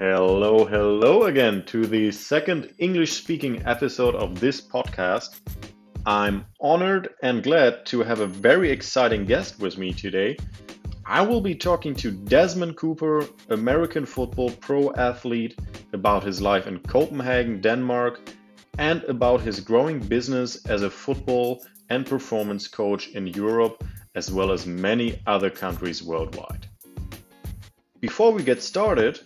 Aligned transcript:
Hello, 0.00 0.64
hello 0.64 1.24
again 1.24 1.62
to 1.66 1.84
the 1.84 2.10
second 2.10 2.72
English 2.78 3.12
speaking 3.12 3.62
episode 3.66 4.14
of 4.14 4.40
this 4.40 4.58
podcast. 4.58 5.40
I'm 6.06 6.46
honored 6.58 7.10
and 7.22 7.42
glad 7.42 7.84
to 7.84 8.02
have 8.02 8.20
a 8.20 8.26
very 8.26 8.70
exciting 8.70 9.26
guest 9.26 9.60
with 9.60 9.76
me 9.76 9.92
today. 9.92 10.38
I 11.04 11.20
will 11.20 11.42
be 11.42 11.54
talking 11.54 11.94
to 11.96 12.12
Desmond 12.12 12.78
Cooper, 12.78 13.26
American 13.50 14.06
football 14.06 14.48
pro 14.52 14.90
athlete, 14.94 15.58
about 15.92 16.24
his 16.24 16.40
life 16.40 16.66
in 16.66 16.78
Copenhagen, 16.78 17.60
Denmark, 17.60 18.30
and 18.78 19.04
about 19.04 19.42
his 19.42 19.60
growing 19.60 19.98
business 19.98 20.64
as 20.64 20.80
a 20.80 20.88
football 20.88 21.62
and 21.90 22.06
performance 22.06 22.68
coach 22.68 23.08
in 23.08 23.26
Europe, 23.26 23.84
as 24.14 24.32
well 24.32 24.50
as 24.50 24.64
many 24.64 25.20
other 25.26 25.50
countries 25.50 26.02
worldwide. 26.02 26.66
Before 28.00 28.32
we 28.32 28.42
get 28.42 28.62
started, 28.62 29.20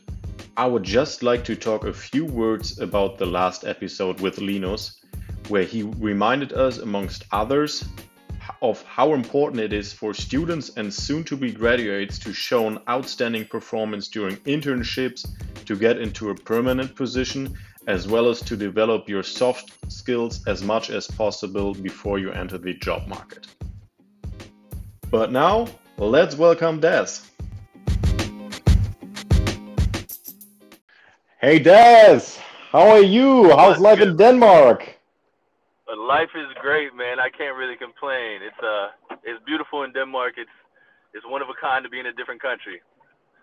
I 0.57 0.67
would 0.67 0.85
just 0.85 1.25
like 1.25 1.43
to 1.47 1.57
talk 1.57 1.85
a 1.85 1.93
few 1.93 2.25
words 2.25 2.79
about 2.79 3.19
the 3.19 3.27
last 3.27 3.65
episode 3.65 4.21
with 4.21 4.39
Linus, 4.39 5.01
where 5.49 5.65
he 5.65 5.83
reminded 5.83 6.53
us, 6.53 6.79
amongst 6.79 7.25
others, 7.33 7.85
of 8.63 8.81
how 8.85 9.15
important 9.15 9.61
it 9.61 9.73
is 9.73 9.93
for 9.93 10.15
students 10.15 10.71
and 10.77 10.95
soon 10.95 11.25
to 11.25 11.37
be 11.37 11.51
graduates 11.51 12.21
to 12.21 12.33
show 12.33 12.69
an 12.69 12.79
outstanding 12.89 13.47
performance 13.47 14.07
during 14.07 14.37
internships 14.45 15.27
to 15.65 15.75
get 15.75 15.99
into 15.99 16.31
a 16.31 16.35
permanent 16.37 16.95
position, 16.95 17.59
as 17.89 18.07
well 18.07 18.29
as 18.29 18.41
to 18.43 18.57
develop 18.57 19.09
your 19.09 19.25
soft 19.25 19.73
skills 19.91 20.47
as 20.47 20.63
much 20.63 20.89
as 20.89 21.09
possible 21.09 21.75
before 21.75 22.21
you 22.21 22.31
enter 22.31 22.59
the 22.59 22.75
job 22.75 23.09
market. 23.09 23.49
But 25.11 25.33
now, 25.33 25.67
let's 25.99 26.37
welcome 26.37 26.79
Des. 26.79 27.34
Hey 31.45 31.59
Des, 31.59 32.39
how 32.73 32.89
are 32.89 33.03
you? 33.03 33.51
How's 33.51 33.79
life 33.79 34.01
in 34.01 34.17
Denmark? 34.17 34.97
Life 35.95 36.31
is 36.35 36.47
great, 36.63 36.95
man. 36.97 37.21
I 37.21 37.29
can't 37.29 37.55
really 37.55 37.77
complain. 37.77 38.41
It's 38.43 38.63
uh, 38.63 39.17
it's 39.23 39.45
beautiful 39.45 39.83
in 39.83 39.93
Denmark. 39.93 40.37
It's 40.39 40.57
it's 41.13 41.27
one 41.27 41.43
of 41.43 41.49
a 41.51 41.55
kind 41.61 41.85
to 41.85 41.91
be 41.91 42.01
in 42.01 42.07
a 42.07 42.15
different 42.15 42.41
country. 42.41 42.81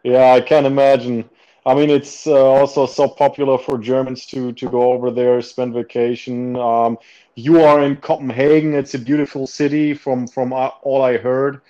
Yeah, 0.02 0.34
I 0.34 0.42
can 0.42 0.66
imagine. 0.66 1.30
I 1.64 1.76
mean, 1.76 1.92
it's 1.92 2.26
uh, 2.26 2.44
also 2.44 2.88
so 2.88 3.08
popular 3.08 3.60
for 3.60 3.78
Germans 3.78 4.26
to 4.32 4.52
to 4.52 4.68
go 4.68 4.94
over 4.94 5.12
there, 5.12 5.40
spend 5.44 5.76
vacation. 5.76 6.56
Um, 6.56 6.98
you 7.36 7.62
are 7.62 7.84
in 7.84 7.98
Copenhagen. 7.98 8.74
It's 8.74 8.96
a 8.96 9.00
beautiful 9.00 9.46
city, 9.46 9.94
from 9.94 10.28
from 10.28 10.54
all 10.54 11.04
I 11.04 11.18
heard. 11.18 11.62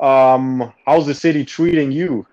Um, 0.00 0.72
how's 0.86 1.06
the 1.06 1.14
city 1.14 1.44
treating 1.44 1.92
you? 1.92 2.26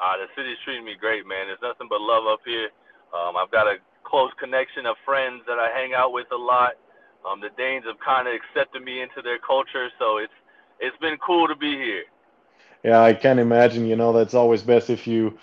Uh, 0.00 0.16
the 0.18 0.28
city's 0.36 0.58
treating 0.64 0.84
me 0.84 0.94
great, 0.98 1.26
man. 1.26 1.46
There's 1.50 1.62
nothing 1.62 1.88
but 1.90 2.00
love 2.00 2.24
up 2.26 2.40
here. 2.46 2.70
Um, 3.14 3.36
I've 3.36 3.50
got 3.50 3.66
a 3.66 3.76
close 4.04 4.30
connection 4.40 4.86
of 4.86 4.96
friends 5.04 5.42
that 5.46 5.58
I 5.58 5.70
hang 5.74 5.94
out 5.94 6.12
with 6.12 6.26
a 6.32 6.38
lot. 6.38 6.74
Um, 7.26 7.40
the 7.40 7.50
Danes 7.58 7.84
have 7.86 7.98
kind 8.00 8.28
of 8.28 8.34
accepted 8.34 8.82
me 8.84 9.02
into 9.02 9.22
their 9.22 9.38
culture, 9.38 9.88
so 9.98 10.18
it's 10.18 10.32
it's 10.80 10.96
been 10.98 11.18
cool 11.24 11.48
to 11.48 11.56
be 11.56 11.76
here. 11.76 12.04
Yeah, 12.84 13.02
I 13.02 13.14
can 13.14 13.38
imagine. 13.38 13.86
You 13.86 13.96
know, 13.96 14.12
that's 14.12 14.34
always 14.34 14.62
best 14.62 14.90
if 14.90 15.06
you 15.06 15.38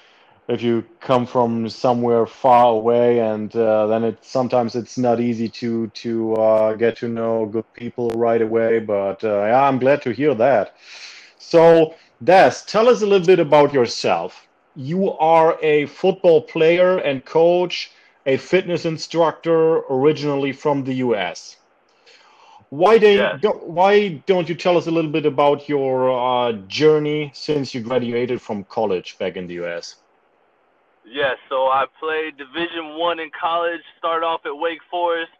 if 0.47 0.61
you 0.61 0.85
come 1.01 1.25
from 1.25 1.69
somewhere 1.69 2.25
far 2.27 2.71
away, 2.73 3.19
and 3.19 3.55
uh, 3.55 3.87
then 3.87 4.03
it 4.05 4.23
sometimes 4.23 4.75
it's 4.75 4.97
not 4.97 5.19
easy 5.19 5.49
to 5.49 5.87
to 5.89 6.33
uh, 6.35 6.73
get 6.75 6.97
to 6.97 7.07
know 7.09 7.45
good 7.45 7.71
people 7.73 8.09
right 8.11 8.41
away. 8.41 8.79
But 8.79 9.23
uh, 9.23 9.45
yeah, 9.47 9.63
I'm 9.67 9.79
glad 9.79 10.01
to 10.03 10.11
hear 10.11 10.33
that. 10.35 10.75
So, 11.37 11.95
Des, 12.23 12.63
tell 12.65 12.87
us 12.87 13.01
a 13.01 13.05
little 13.05 13.25
bit 13.25 13.39
about 13.39 13.73
yourself 13.73 14.45
you 14.75 15.11
are 15.13 15.57
a 15.61 15.85
football 15.87 16.41
player 16.41 16.97
and 16.97 17.23
coach, 17.25 17.91
a 18.25 18.37
fitness 18.37 18.85
instructor 18.85 19.77
originally 19.89 20.51
from 20.51 20.83
the 20.83 20.95
US. 20.95 21.57
Why, 22.69 22.95
yes. 22.95 23.39
don't, 23.41 23.63
why 23.67 24.21
don't 24.25 24.49
you 24.49 24.55
tell 24.55 24.77
us 24.77 24.87
a 24.87 24.91
little 24.91 25.11
bit 25.11 25.25
about 25.25 25.69
your 25.69 26.11
uh, 26.11 26.53
journey 26.67 27.31
since 27.33 27.73
you 27.73 27.81
graduated 27.81 28.41
from 28.41 28.65
college 28.65 29.17
back 29.17 29.37
in 29.37 29.47
the 29.47 29.63
US? 29.65 29.95
Yes, 31.05 31.37
so 31.47 31.67
I 31.67 31.85
played 31.99 32.35
Division 32.37 32.97
One 32.97 33.19
in 33.19 33.29
college. 33.39 33.81
Started 33.97 34.25
off 34.25 34.41
at 34.45 34.57
Wake 34.57 34.79
Forest, 34.89 35.31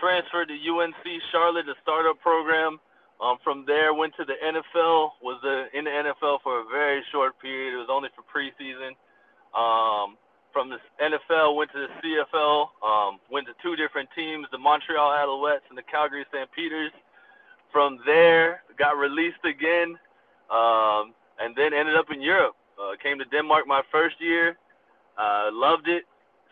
transferred 0.00 0.48
to 0.48 0.54
UNC 0.54 1.22
Charlotte, 1.30 1.68
a 1.68 1.74
startup 1.80 2.20
program. 2.20 2.80
Um, 3.20 3.38
from 3.42 3.64
there, 3.66 3.94
went 3.94 4.14
to 4.16 4.24
the 4.24 4.34
NFL. 4.44 5.10
Was 5.22 5.40
the, 5.42 5.66
in 5.72 5.84
the 5.84 5.90
NFL 5.90 6.38
for 6.42 6.60
a 6.60 6.64
very 6.64 7.02
short 7.12 7.38
period. 7.40 7.74
It 7.74 7.78
was 7.78 7.88
only 7.90 8.10
for 8.14 8.22
preseason. 8.28 8.92
Um, 9.56 10.16
from 10.52 10.68
the 10.70 10.76
NFL, 11.00 11.56
went 11.56 11.70
to 11.72 11.86
the 11.86 11.92
CFL. 12.00 12.68
Um, 12.84 13.20
went 13.30 13.46
to 13.46 13.54
two 13.62 13.76
different 13.76 14.08
teams: 14.14 14.46
the 14.52 14.58
Montreal 14.58 15.10
Alouettes 15.10 15.68
and 15.68 15.78
the 15.78 15.82
Calgary 15.82 16.24
Stampeders. 16.28 16.92
From 17.72 17.98
there, 18.06 18.62
got 18.78 18.96
released 18.96 19.44
again, 19.44 19.98
um, 20.50 21.12
and 21.40 21.54
then 21.56 21.74
ended 21.74 21.96
up 21.96 22.06
in 22.12 22.22
Europe. 22.22 22.56
Uh, 22.80 22.92
came 23.02 23.18
to 23.18 23.24
Denmark 23.24 23.66
my 23.66 23.82
first 23.90 24.16
year. 24.20 24.56
Uh, 25.18 25.48
loved 25.52 25.88
it. 25.88 26.04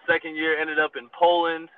Second 0.09 0.37
year, 0.37 0.59
ended 0.59 0.79
up 0.79 0.97
in 0.97 1.09
Poland. 1.19 1.69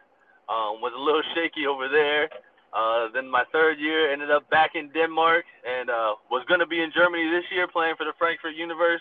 Um, 0.49 0.81
was 0.81 0.93
a 0.97 1.01
little 1.01 1.23
shaky 1.35 1.67
over 1.67 1.89
there. 1.89 2.29
Uh, 2.77 3.09
then 3.15 3.31
my 3.31 3.43
third 3.53 3.79
year 3.81 4.13
ended 4.13 4.31
up 4.31 4.49
back 4.51 4.73
in 4.75 4.91
Denmark 4.91 5.47
and 5.67 5.89
uh, 5.89 6.13
was 6.31 6.45
going 6.47 6.61
to 6.61 6.67
be 6.67 6.83
in 6.83 6.93
Germany 6.95 7.25
this 7.31 7.45
year 7.51 7.67
playing 7.67 7.95
for 7.97 8.05
the 8.05 8.13
Frankfurt 8.19 8.55
Universe. 8.55 9.01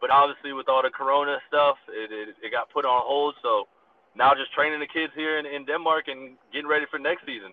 But 0.00 0.10
obviously, 0.10 0.54
with 0.54 0.70
all 0.70 0.82
the 0.82 0.88
Corona 0.88 1.36
stuff, 1.46 1.76
it, 1.90 2.10
it, 2.10 2.34
it 2.42 2.50
got 2.50 2.70
put 2.70 2.86
on 2.86 3.02
hold. 3.04 3.34
So 3.42 3.68
now 4.16 4.32
just 4.34 4.54
training 4.54 4.80
the 4.80 4.86
kids 4.86 5.12
here 5.14 5.38
in, 5.38 5.44
in 5.44 5.66
Denmark 5.66 6.08
and 6.08 6.38
getting 6.50 6.66
ready 6.66 6.86
for 6.90 6.98
next 6.98 7.26
season. 7.26 7.52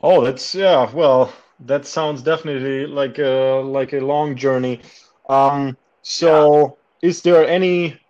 Oh, 0.00 0.24
that's 0.24 0.54
yeah. 0.54 0.90
Well, 0.90 1.30
that 1.66 1.84
sounds 1.84 2.22
definitely 2.22 2.86
like 2.86 3.18
a 3.18 3.60
like 3.62 3.92
a 3.92 4.00
long 4.00 4.34
journey. 4.36 4.80
Um, 5.28 5.76
so, 6.02 6.78
yeah. 7.02 7.08
is 7.10 7.22
there 7.22 7.46
any 7.46 8.00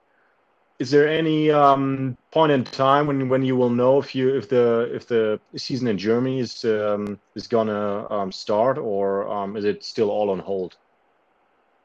is 0.80 0.90
there 0.90 1.06
any 1.06 1.50
um, 1.50 2.16
point 2.32 2.50
in 2.50 2.64
time 2.64 3.06
when 3.06 3.28
when 3.28 3.44
you 3.44 3.54
will 3.54 3.68
know 3.68 4.00
if 4.00 4.14
you 4.14 4.34
if 4.34 4.48
the 4.48 4.90
if 4.94 5.06
the 5.06 5.38
season 5.54 5.86
in 5.86 5.98
Germany 5.98 6.40
is 6.40 6.64
um, 6.64 7.20
is 7.34 7.46
gonna 7.46 8.10
um, 8.10 8.32
start 8.32 8.78
or 8.78 9.28
um, 9.28 9.56
is 9.58 9.66
it 9.66 9.84
still 9.84 10.10
all 10.10 10.30
on 10.30 10.38
hold? 10.38 10.76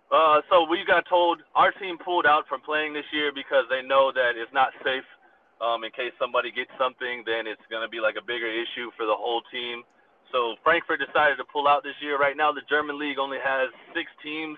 Uh, 0.10 0.40
so 0.50 0.64
we 0.64 0.80
got 0.88 1.04
told 1.10 1.42
our 1.56 1.74
team 1.74 1.98
pulled 1.98 2.26
out 2.26 2.48
from 2.48 2.62
playing 2.62 2.94
this 2.94 3.04
year 3.12 3.32
because 3.36 3.66
they 3.70 3.82
know 3.86 4.14
that 4.16 4.40
it's 4.40 4.54
not 4.54 4.72
safe. 4.82 5.04
Um, 5.60 5.84
in 5.84 5.92
case 5.92 6.12
somebody 6.20 6.52
gets 6.52 6.72
something, 6.80 7.24
then 7.26 7.48
it's 7.48 7.64
gonna 7.70 7.90
be 7.90 8.00
like 8.00 8.16
a 8.16 8.24
bigger 8.24 8.48
issue 8.48 8.92
for 8.96 9.06
the 9.06 9.16
whole 9.16 9.42
team. 9.52 9.84
So 10.32 10.56
Frankfurt 10.64 11.04
decided 11.04 11.36
to 11.36 11.46
pull 11.52 11.68
out 11.68 11.84
this 11.84 11.96
year. 12.02 12.18
Right 12.18 12.38
now, 12.38 12.54
the 12.54 12.64
German 12.70 12.98
league 12.98 13.20
only 13.20 13.40
has 13.44 13.70
six 13.94 14.08
teams 14.24 14.58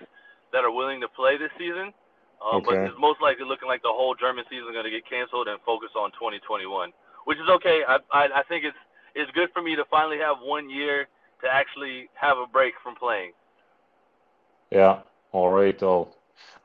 that 0.52 0.62
are 0.62 0.70
willing 0.70 1.00
to 1.00 1.08
play 1.08 1.36
this 1.36 1.50
season. 1.58 1.92
Um, 2.44 2.62
okay. 2.62 2.66
But 2.66 2.78
it's 2.90 2.98
most 2.98 3.20
likely 3.20 3.44
looking 3.44 3.68
like 3.68 3.82
the 3.82 3.92
whole 3.92 4.14
German 4.14 4.44
season 4.48 4.68
is 4.68 4.72
going 4.72 4.84
to 4.84 4.90
get 4.90 5.08
canceled 5.08 5.48
and 5.48 5.58
focus 5.66 5.90
on 5.96 6.10
2021, 6.12 6.92
which 7.24 7.38
is 7.38 7.48
okay. 7.48 7.82
I, 7.86 7.98
I, 8.12 8.40
I 8.40 8.42
think 8.48 8.64
it's 8.64 8.76
it's 9.14 9.30
good 9.32 9.48
for 9.52 9.62
me 9.62 9.74
to 9.74 9.84
finally 9.90 10.18
have 10.18 10.36
one 10.40 10.70
year 10.70 11.08
to 11.42 11.48
actually 11.48 12.08
have 12.14 12.38
a 12.38 12.46
break 12.46 12.74
from 12.82 12.94
playing. 12.94 13.32
Yeah. 14.70 15.00
All 15.32 15.50
right. 15.50 15.78
Though. 15.78 16.14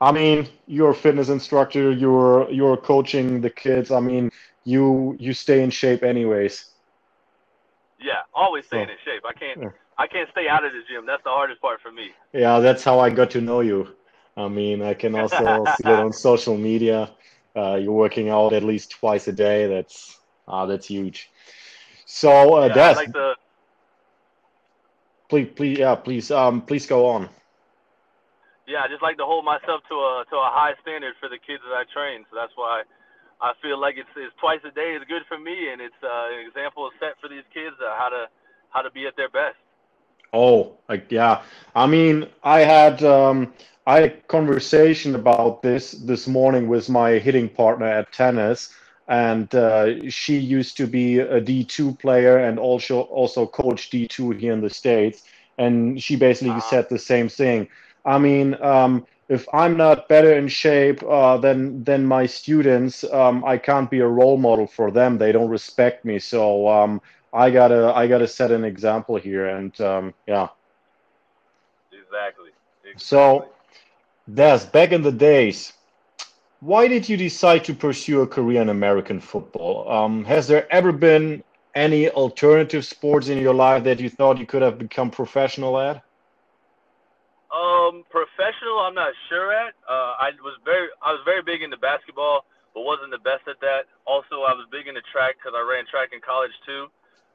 I 0.00 0.12
mean, 0.12 0.48
you're 0.66 0.90
a 0.90 0.94
fitness 0.94 1.28
instructor. 1.28 1.90
You're 1.90 2.50
you're 2.50 2.76
coaching 2.76 3.40
the 3.40 3.50
kids. 3.50 3.90
I 3.90 4.00
mean, 4.00 4.30
you 4.64 5.16
you 5.18 5.32
stay 5.32 5.62
in 5.62 5.70
shape 5.70 6.02
anyways. 6.02 6.66
Yeah, 8.00 8.20
always 8.34 8.66
staying 8.66 8.88
so, 8.88 8.92
in 8.92 8.98
shape. 9.04 9.24
I 9.26 9.32
can't 9.32 9.60
yeah. 9.60 9.68
I 9.96 10.06
can't 10.06 10.28
stay 10.30 10.48
out 10.48 10.64
of 10.64 10.72
the 10.72 10.80
gym. 10.88 11.06
That's 11.06 11.22
the 11.24 11.30
hardest 11.30 11.60
part 11.60 11.80
for 11.80 11.92
me. 11.92 12.10
Yeah, 12.32 12.58
that's 12.60 12.82
how 12.84 12.98
I 12.98 13.10
got 13.10 13.30
to 13.30 13.40
know 13.40 13.60
you. 13.60 13.88
I 14.36 14.48
mean, 14.48 14.82
I 14.82 14.94
can 14.94 15.14
also 15.14 15.64
see 15.76 15.88
it 15.88 15.98
on 15.98 16.12
social 16.12 16.56
media. 16.56 17.10
Uh, 17.56 17.76
you're 17.76 17.92
working 17.92 18.28
out 18.30 18.52
at 18.52 18.64
least 18.64 18.90
twice 18.90 19.28
a 19.28 19.32
day. 19.32 19.66
That's 19.66 20.18
uh, 20.48 20.66
that's 20.66 20.86
huge. 20.86 21.30
So, 22.06 22.56
uh, 22.56 22.66
yeah, 22.66 22.74
Des, 22.74 22.94
like 22.94 23.12
the... 23.12 23.34
please, 25.28 25.50
please, 25.54 25.78
yeah, 25.78 25.94
please, 25.94 26.30
um, 26.30 26.60
please 26.60 26.86
go 26.86 27.06
on. 27.06 27.28
Yeah, 28.66 28.82
I 28.82 28.88
just 28.88 29.02
like 29.02 29.16
to 29.18 29.24
hold 29.24 29.44
myself 29.44 29.82
to 29.88 29.94
a 29.94 30.24
to 30.30 30.36
a 30.36 30.50
high 30.52 30.74
standard 30.82 31.14
for 31.20 31.28
the 31.28 31.38
kids 31.38 31.62
that 31.68 31.74
I 31.74 31.84
train. 31.92 32.24
So 32.30 32.36
that's 32.36 32.52
why 32.56 32.82
I 33.40 33.52
feel 33.62 33.78
like 33.78 33.96
it's, 33.96 34.08
it's 34.16 34.34
twice 34.40 34.60
a 34.64 34.70
day 34.70 34.96
is 34.96 35.02
good 35.08 35.22
for 35.28 35.38
me, 35.38 35.70
and 35.72 35.80
it's 35.80 35.94
uh, 36.02 36.32
an 36.32 36.46
example 36.46 36.90
set 36.98 37.14
for 37.20 37.28
these 37.28 37.44
kids 37.52 37.76
uh, 37.80 37.94
how 37.96 38.08
to 38.08 38.26
how 38.70 38.82
to 38.82 38.90
be 38.90 39.06
at 39.06 39.16
their 39.16 39.28
best. 39.28 39.56
Oh, 40.32 40.78
like, 40.88 41.12
yeah. 41.12 41.42
I 41.76 41.86
mean, 41.86 42.26
I 42.42 42.60
had 42.60 43.04
um, 43.04 43.52
I 43.86 44.00
had 44.00 44.04
a 44.04 44.10
conversation 44.28 45.14
about 45.14 45.62
this 45.62 45.92
this 45.92 46.26
morning 46.26 46.68
with 46.68 46.88
my 46.88 47.12
hitting 47.12 47.48
partner 47.48 47.86
at 47.86 48.12
tennis, 48.12 48.74
and 49.08 49.54
uh, 49.54 50.08
she 50.08 50.38
used 50.38 50.76
to 50.78 50.86
be 50.86 51.18
a 51.18 51.40
D2 51.40 51.98
player 51.98 52.38
and 52.38 52.58
also 52.58 53.02
also 53.02 53.46
coach 53.46 53.90
D2 53.90 54.38
here 54.38 54.54
in 54.54 54.62
the 54.62 54.70
states, 54.70 55.24
and 55.58 56.02
she 56.02 56.16
basically 56.16 56.58
said 56.60 56.88
the 56.88 56.98
same 56.98 57.28
thing. 57.28 57.68
I 58.06 58.18
mean, 58.18 58.54
um, 58.62 59.06
if 59.28 59.46
I'm 59.52 59.76
not 59.76 60.08
better 60.08 60.32
in 60.34 60.48
shape 60.48 61.02
uh, 61.02 61.36
than 61.36 61.84
than 61.84 62.06
my 62.06 62.24
students, 62.24 63.04
um, 63.12 63.44
I 63.44 63.58
can't 63.58 63.90
be 63.90 64.00
a 64.00 64.08
role 64.08 64.38
model 64.38 64.66
for 64.66 64.90
them. 64.90 65.18
They 65.18 65.32
don't 65.32 65.50
respect 65.50 66.06
me, 66.06 66.18
so 66.18 66.68
um, 66.68 67.02
I 67.34 67.50
gotta 67.50 67.92
I 67.94 68.06
gotta 68.06 68.28
set 68.28 68.50
an 68.50 68.64
example 68.64 69.16
here, 69.16 69.46
and 69.46 69.78
um, 69.82 70.14
yeah. 70.26 70.48
Exactly. 71.92 72.50
exactly. 72.84 72.96
So, 72.96 73.53
Des, 74.32 74.64
back 74.72 74.92
in 74.92 75.02
the 75.02 75.12
days, 75.12 75.74
why 76.60 76.88
did 76.88 77.08
you 77.08 77.16
decide 77.16 77.62
to 77.64 77.74
pursue 77.74 78.22
a 78.22 78.26
career 78.26 78.62
in 78.62 78.70
American 78.70 79.20
football? 79.20 79.90
Um, 79.90 80.24
has 80.24 80.48
there 80.48 80.66
ever 80.72 80.92
been 80.92 81.44
any 81.74 82.08
alternative 82.08 82.86
sports 82.86 83.28
in 83.28 83.36
your 83.36 83.52
life 83.52 83.84
that 83.84 84.00
you 84.00 84.08
thought 84.08 84.38
you 84.38 84.46
could 84.46 84.62
have 84.62 84.78
become 84.78 85.10
professional 85.10 85.78
at? 85.78 86.02
Um, 87.52 88.02
professional, 88.08 88.80
I'm 88.80 88.94
not 88.94 89.12
sure 89.28 89.52
at. 89.52 89.74
Uh, 89.84 90.16
I 90.16 90.30
was 90.40 90.56
very, 90.64 90.88
I 91.02 91.12
was 91.12 91.20
very 91.26 91.42
big 91.42 91.60
into 91.60 91.76
basketball, 91.76 92.46
but 92.72 92.80
wasn't 92.80 93.10
the 93.10 93.20
best 93.20 93.44
at 93.46 93.60
that. 93.60 93.84
Also, 94.06 94.48
I 94.48 94.56
was 94.56 94.66
big 94.72 94.88
into 94.88 95.02
track 95.12 95.36
because 95.36 95.52
I 95.52 95.60
ran 95.60 95.84
track 95.84 96.16
in 96.16 96.24
college 96.24 96.54
too. 96.64 96.88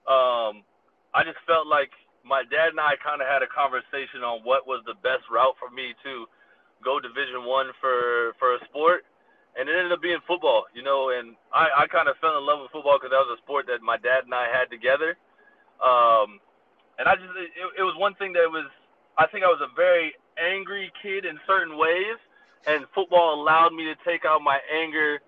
Um, 0.09 0.65
I 1.13 1.21
just 1.21 1.37
felt 1.45 1.67
like 1.67 1.91
my 2.25 2.41
dad 2.49 2.73
and 2.73 2.81
I 2.81 2.97
kind 2.97 3.21
of 3.21 3.27
had 3.29 3.45
a 3.45 3.47
conversation 3.47 4.25
on 4.25 4.41
what 4.41 4.65
was 4.65 4.81
the 4.89 4.97
best 5.05 5.29
route 5.29 5.55
for 5.61 5.69
me 5.69 5.93
to 6.01 6.25
go 6.83 6.99
Division 6.99 7.45
One 7.45 7.71
for 7.79 8.33
for 8.39 8.55
a 8.55 8.59
sport, 8.65 9.05
and 9.57 9.67
it 9.67 9.75
ended 9.75 9.91
up 9.91 10.01
being 10.01 10.19
football. 10.27 10.65
You 10.73 10.83
know, 10.83 11.11
and 11.11 11.35
I 11.53 11.85
I 11.85 11.87
kind 11.87 12.07
of 12.07 12.17
fell 12.17 12.37
in 12.37 12.45
love 12.45 12.59
with 12.61 12.71
football 12.71 12.97
because 12.97 13.11
that 13.11 13.23
was 13.23 13.37
a 13.37 13.41
sport 13.43 13.67
that 13.67 13.81
my 13.81 13.97
dad 13.97 14.25
and 14.25 14.33
I 14.33 14.47
had 14.47 14.69
together. 14.69 15.17
Um, 15.79 16.39
and 16.97 17.07
I 17.07 17.15
just 17.15 17.31
it, 17.37 17.81
it 17.81 17.83
was 17.83 17.95
one 17.97 18.15
thing 18.15 18.33
that 18.33 18.47
was 18.49 18.67
I 19.17 19.27
think 19.27 19.43
I 19.43 19.51
was 19.51 19.61
a 19.61 19.71
very 19.75 20.13
angry 20.39 20.91
kid 21.01 21.25
in 21.25 21.39
certain 21.47 21.77
ways, 21.77 22.17
and 22.67 22.85
football 22.95 23.35
allowed 23.35 23.73
me 23.73 23.83
to 23.85 23.95
take 24.07 24.25
out 24.25 24.41
my 24.41 24.59
anger 24.71 25.19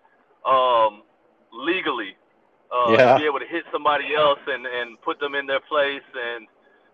um, 0.48 1.03
legally. 1.53 2.15
Uh, 2.71 2.95
yeah. 2.95 3.13
To 3.13 3.19
be 3.19 3.25
able 3.25 3.39
to 3.44 3.51
hit 3.51 3.65
somebody 3.68 4.15
else 4.15 4.39
and, 4.48 4.65
and 4.65 4.95
put 5.01 5.19
them 5.19 5.36
in 5.36 5.45
their 5.45 5.59
place 5.59 6.07
and 6.15 6.48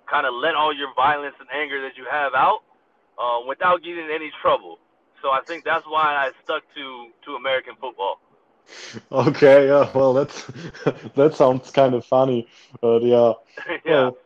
kind 0.10 0.26
of 0.26 0.34
let 0.34 0.56
all 0.56 0.74
your 0.74 0.90
violence 0.96 1.36
and 1.40 1.48
anger 1.54 1.80
that 1.86 1.94
you 1.96 2.06
have 2.10 2.34
out 2.34 2.66
uh, 3.18 3.40
without 3.48 3.84
getting 3.84 4.06
in 4.06 4.12
any 4.12 4.32
trouble. 4.42 4.80
So 5.22 5.30
I 5.30 5.42
think 5.42 5.64
that's 5.64 5.86
why 5.86 6.16
I 6.16 6.32
stuck 6.44 6.64
to, 6.76 7.08
to 7.26 7.36
American 7.36 7.76
football. 7.80 8.20
Okay, 9.14 9.68
yeah, 9.68 9.90
well, 9.94 10.14
that's 10.14 10.44
that 11.16 11.34
sounds 11.36 11.72
kind 11.72 11.96
of 11.96 12.06
funny, 12.06 12.50
but 12.82 13.02
yeah. 13.02 13.32
yeah. 13.86 14.10
Well, 14.10 14.18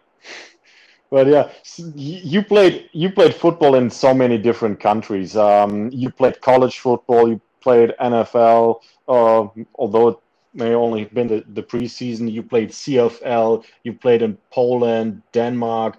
but 1.11 1.27
yeah, 1.27 1.49
you 1.93 2.41
played 2.41 2.89
you 2.93 3.11
played 3.11 3.35
football 3.35 3.75
in 3.75 3.89
so 3.89 4.13
many 4.13 4.37
different 4.37 4.79
countries. 4.79 5.35
Um, 5.35 5.89
you 5.91 6.09
played 6.09 6.39
college 6.41 6.79
football, 6.79 7.27
you 7.27 7.41
played 7.59 7.93
NFL. 7.99 8.81
Uh, 9.07 9.47
although 9.75 10.07
it 10.07 10.17
may 10.53 10.73
only 10.73 11.03
have 11.03 11.13
been 11.13 11.27
the, 11.27 11.43
the 11.53 11.63
preseason, 11.63 12.31
you 12.31 12.41
played 12.41 12.69
CFL. 12.69 13.65
You 13.83 13.93
played 13.93 14.21
in 14.21 14.37
Poland, 14.51 15.21
Denmark, 15.33 15.97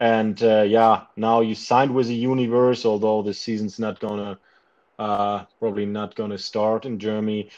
and 0.00 0.42
uh, 0.42 0.62
yeah, 0.62 1.02
now 1.16 1.40
you 1.40 1.54
signed 1.54 1.94
with 1.94 2.08
the 2.08 2.14
Universe. 2.14 2.84
Although 2.84 3.22
the 3.22 3.34
season's 3.34 3.78
not 3.78 4.00
gonna 4.00 4.38
uh, 4.98 5.44
probably 5.58 5.86
not 5.86 6.14
gonna 6.14 6.38
start 6.38 6.84
in 6.84 6.98
Germany 6.98 7.50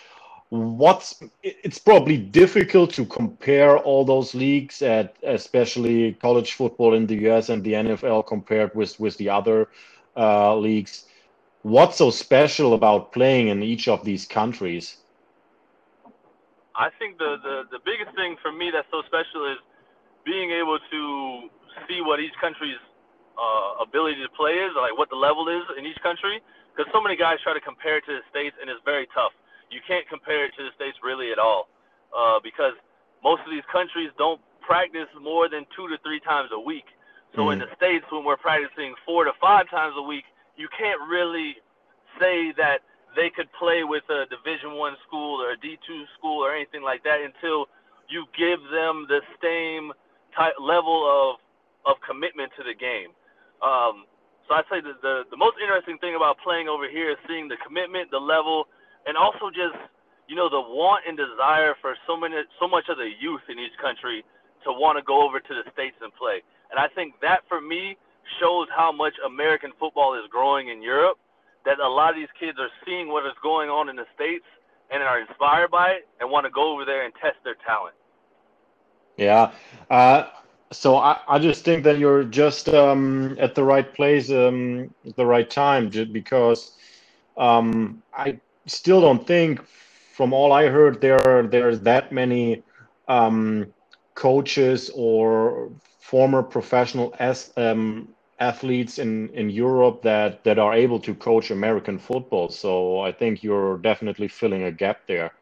what's 0.50 1.20
it's 1.42 1.78
probably 1.78 2.16
difficult 2.16 2.92
to 2.92 3.04
compare 3.06 3.78
all 3.78 4.04
those 4.04 4.34
leagues 4.34 4.80
at 4.80 5.16
especially 5.24 6.12
college 6.14 6.52
football 6.52 6.94
in 6.94 7.06
the 7.06 7.16
US 7.28 7.48
and 7.48 7.64
the 7.64 7.72
NFL 7.72 8.26
compared 8.26 8.72
with 8.74 8.98
with 9.00 9.16
the 9.16 9.28
other 9.28 9.68
uh, 10.16 10.56
leagues 10.56 11.06
what's 11.62 11.96
so 11.96 12.10
special 12.10 12.74
about 12.74 13.12
playing 13.12 13.48
in 13.48 13.62
each 13.62 13.88
of 13.88 14.04
these 14.04 14.24
countries 14.24 14.98
I 16.76 16.90
think 16.96 17.18
the, 17.18 17.36
the 17.42 17.62
the 17.72 17.80
biggest 17.84 18.14
thing 18.14 18.36
for 18.40 18.52
me 18.52 18.70
that's 18.70 18.88
so 18.92 19.02
special 19.06 19.50
is 19.50 19.58
being 20.24 20.52
able 20.52 20.78
to 20.92 21.48
see 21.88 22.00
what 22.00 22.20
each 22.20 22.34
country's 22.40 22.80
uh, 23.36 23.84
ability 23.84 24.20
to 24.24 24.32
play 24.32 24.56
is 24.56 24.72
like 24.76 24.96
what 24.96 25.10
the 25.12 25.18
level 25.18 25.48
is 25.48 25.64
in 25.76 25.84
each 25.84 26.00
country 26.00 26.40
because 26.72 26.88
so 26.92 27.00
many 27.00 27.16
guys 27.16 27.36
try 27.44 27.52
to 27.52 27.60
compare 27.60 28.00
it 28.00 28.04
to 28.08 28.16
the 28.16 28.24
states 28.32 28.56
and 28.60 28.68
it's 28.68 28.80
very 28.84 29.06
tough 29.12 29.32
you 29.70 29.80
can't 29.86 30.06
compare 30.08 30.46
it 30.46 30.52
to 30.56 30.62
the 30.62 30.72
states 30.74 30.96
really 31.02 31.32
at 31.32 31.38
all 31.38 31.68
uh, 32.14 32.38
because 32.42 32.74
most 33.22 33.42
of 33.42 33.50
these 33.50 33.66
countries 33.70 34.10
don't 34.18 34.40
practice 34.62 35.10
more 35.20 35.48
than 35.48 35.66
two 35.74 35.88
to 35.88 35.96
three 36.02 36.20
times 36.20 36.50
a 36.52 36.60
week. 36.60 36.86
So 37.34 37.50
mm. 37.50 37.54
in 37.54 37.58
the 37.58 37.70
states, 37.76 38.04
when 38.10 38.24
we're 38.24 38.38
practicing 38.38 38.94
four 39.04 39.24
to 39.24 39.32
five 39.40 39.70
times 39.70 39.94
a 39.96 40.02
week, 40.02 40.24
you 40.56 40.68
can't 40.78 41.00
really 41.08 41.56
say 42.20 42.52
that 42.56 42.86
they 43.14 43.30
could 43.30 43.48
play 43.58 43.84
with 43.84 44.04
a 44.10 44.26
Division 44.30 44.76
One 44.76 44.94
school 45.06 45.42
or 45.42 45.52
a 45.52 45.58
D 45.58 45.78
two 45.86 46.04
school 46.18 46.44
or 46.44 46.54
anything 46.54 46.82
like 46.82 47.02
that 47.04 47.20
until 47.24 47.66
you 48.08 48.26
give 48.36 48.60
them 48.70 49.06
the 49.08 49.20
same 49.42 49.92
type 50.36 50.54
level 50.60 51.02
of 51.08 51.40
of 51.86 51.96
commitment 52.02 52.52
to 52.58 52.62
the 52.66 52.74
game. 52.74 53.14
Um, 53.62 54.04
so 54.46 54.54
I'd 54.54 54.68
say 54.70 54.82
the, 54.82 54.94
the 55.00 55.14
the 55.30 55.38
most 55.38 55.56
interesting 55.58 55.98
thing 55.98 56.14
about 56.14 56.38
playing 56.42 56.68
over 56.68 56.90
here 56.90 57.10
is 57.10 57.18
seeing 57.26 57.48
the 57.48 57.58
commitment, 57.64 58.10
the 58.10 58.22
level, 58.22 58.66
and 59.06 59.16
also 59.16 59.50
just 59.50 59.78
you 60.28 60.36
know 60.36 60.50
the 60.50 60.60
want 60.60 61.06
and 61.06 61.16
desire 61.16 61.74
for 61.80 61.94
so 62.06 62.16
many 62.16 62.36
so 62.60 62.68
much 62.68 62.86
of 62.90 62.98
the 62.98 63.10
youth 63.18 63.42
in 63.48 63.58
each 63.58 63.74
country 63.80 64.22
to 64.62 64.70
want 64.70 64.98
to 64.98 65.02
go 65.02 65.22
over 65.22 65.38
to 65.38 65.52
the 65.54 65.64
states 65.72 65.96
and 66.02 66.14
play. 66.14 66.42
And 66.70 66.78
I 66.78 66.90
think 66.90 67.14
that 67.22 67.46
for 67.48 67.60
me 67.60 67.96
shows 68.40 68.66
how 68.74 68.90
much 68.90 69.14
American 69.24 69.70
football 69.78 70.14
is 70.14 70.26
growing 70.30 70.68
in 70.68 70.82
Europe. 70.82 71.18
That 71.64 71.80
a 71.80 71.88
lot 71.88 72.10
of 72.10 72.16
these 72.16 72.30
kids 72.38 72.58
are 72.58 72.70
seeing 72.86 73.08
what 73.08 73.26
is 73.26 73.34
going 73.42 73.70
on 73.70 73.88
in 73.88 73.96
the 73.96 74.06
states 74.14 74.46
and 74.90 75.02
are 75.02 75.18
inspired 75.18 75.70
by 75.70 75.90
it 75.98 76.08
and 76.20 76.30
want 76.30 76.46
to 76.46 76.50
go 76.50 76.72
over 76.72 76.84
there 76.84 77.04
and 77.04 77.12
test 77.20 77.34
their 77.42 77.56
talent. 77.66 77.94
Yeah. 79.16 79.50
Uh, 79.90 80.30
so 80.72 80.96
I, 80.96 81.18
I 81.28 81.38
just 81.38 81.64
think 81.64 81.84
that 81.84 81.98
you're 81.98 82.24
just 82.24 82.68
um, 82.68 83.36
at 83.38 83.54
the 83.54 83.64
right 83.64 83.92
place 83.94 84.30
um, 84.30 84.92
at 85.06 85.16
the 85.16 85.26
right 85.26 85.48
time, 85.48 85.90
because 86.12 86.72
um, 87.36 88.02
I 88.12 88.40
still 88.66 89.00
don't 89.00 89.26
think, 89.26 89.64
from 90.14 90.32
all 90.32 90.52
I 90.52 90.66
heard, 90.66 91.00
there 91.00 91.46
there's 91.50 91.80
that 91.80 92.12
many 92.12 92.62
um, 93.08 93.72
coaches 94.14 94.90
or 94.94 95.70
former 96.00 96.42
professional 96.42 97.14
as, 97.18 97.52
um, 97.56 98.08
athletes 98.38 98.98
in, 98.98 99.28
in 99.30 99.48
Europe 99.48 100.02
that, 100.02 100.44
that 100.44 100.58
are 100.58 100.74
able 100.74 101.00
to 101.00 101.14
coach 101.14 101.50
American 101.50 101.98
football. 101.98 102.48
So 102.48 103.00
I 103.00 103.12
think 103.12 103.42
you're 103.42 103.78
definitely 103.78 104.28
filling 104.28 104.64
a 104.64 104.72
gap 104.72 105.06
there. 105.06 105.32